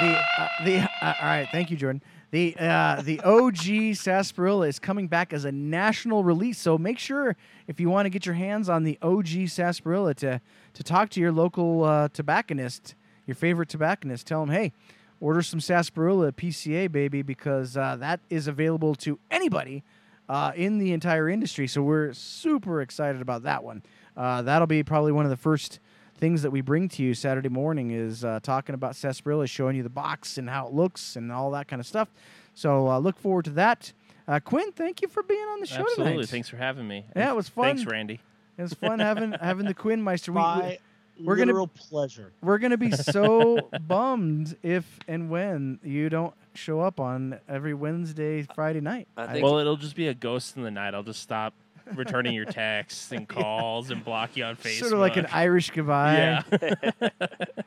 [0.00, 2.02] the uh, the uh, all right, thank you, Jordan.
[2.30, 6.58] The uh, the OG sarsaparilla is coming back as a national release.
[6.58, 7.36] So make sure
[7.66, 10.40] if you want to get your hands on the OG sarsaparilla to
[10.74, 12.94] to talk to your local uh, tobacconist,
[13.26, 14.26] your favorite tobacconist.
[14.26, 14.72] Tell them, hey,
[15.20, 19.82] order some sarsaparilla at PCA, baby, because uh, that is available to anybody
[20.28, 21.66] uh, in the entire industry.
[21.66, 23.82] So we're super excited about that one.
[24.16, 25.80] Uh, that'll be probably one of the first
[26.16, 29.82] things that we bring to you Saturday morning is uh, talking about sarsaparilla, showing you
[29.82, 32.08] the box and how it looks and all that kind of stuff.
[32.54, 33.92] So uh, look forward to that.
[34.26, 35.84] Uh, Quinn, thank you for being on the show today.
[35.90, 36.14] Absolutely.
[36.14, 36.28] tonight.
[36.28, 37.06] Thanks for having me.
[37.14, 37.76] Yeah, it was fun.
[37.76, 38.20] Thanks, Randy.
[38.58, 40.32] It was fun having having the Quinn Meister.
[40.32, 40.78] We, we, My
[41.22, 42.32] we're gonna- pleasure.
[42.42, 48.46] we're gonna be so bummed if and when you don't show up on every Wednesday,
[48.54, 49.08] Friday night.
[49.16, 50.94] I think- Well, it'll just be a ghost in the night.
[50.94, 51.54] I'll just stop
[51.94, 54.78] returning your texts and calls and block you on Facebook.
[54.80, 56.42] sort of like an Irish goodbye.
[56.52, 57.08] yeah.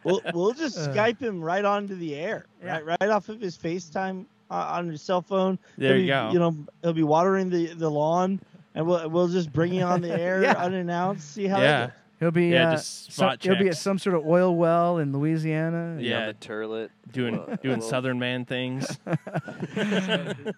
[0.03, 0.87] We'll we'll just Uh.
[0.93, 2.79] Skype him right onto the air, Yeah.
[2.79, 5.59] right right off of his FaceTime uh, on his cell phone.
[5.77, 6.29] There He'll you be- go.
[6.33, 8.39] You know, he'll be watering the, the lawn,
[8.75, 10.53] and we'll we'll just bring you on the air Yeah.
[10.53, 11.33] unannounced.
[11.33, 11.91] See how that yeah.
[12.21, 12.25] Goes.
[12.27, 14.99] He'll be Yeah, uh, just some- spot he'll be at some sort of oil well
[14.99, 15.97] in Louisiana.
[15.99, 16.25] Yeah, Yeah.
[16.27, 16.89] the turlet.
[17.11, 18.99] Doing Well, doing well, Southern man things.
[19.07, 19.15] All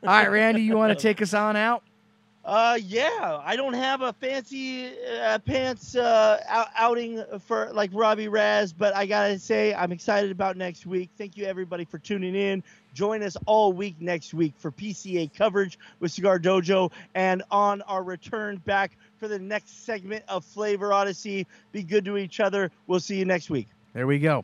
[0.03, 1.83] right, Randy, you want to take us on out?
[2.45, 4.91] Uh, yeah, I don't have a fancy
[5.21, 10.29] uh, pants uh, out- outing for like Robby Raz, but I gotta say I'm excited
[10.29, 11.09] about next week.
[11.17, 12.61] Thank you everybody for tuning in.
[12.93, 18.03] Join us all week next week for PCA coverage with Cigar Dojo, and on our
[18.03, 21.47] return back for the next segment of Flavor Odyssey.
[21.71, 22.69] Be good to each other.
[22.87, 23.69] We'll see you next week.
[23.93, 24.43] There we go.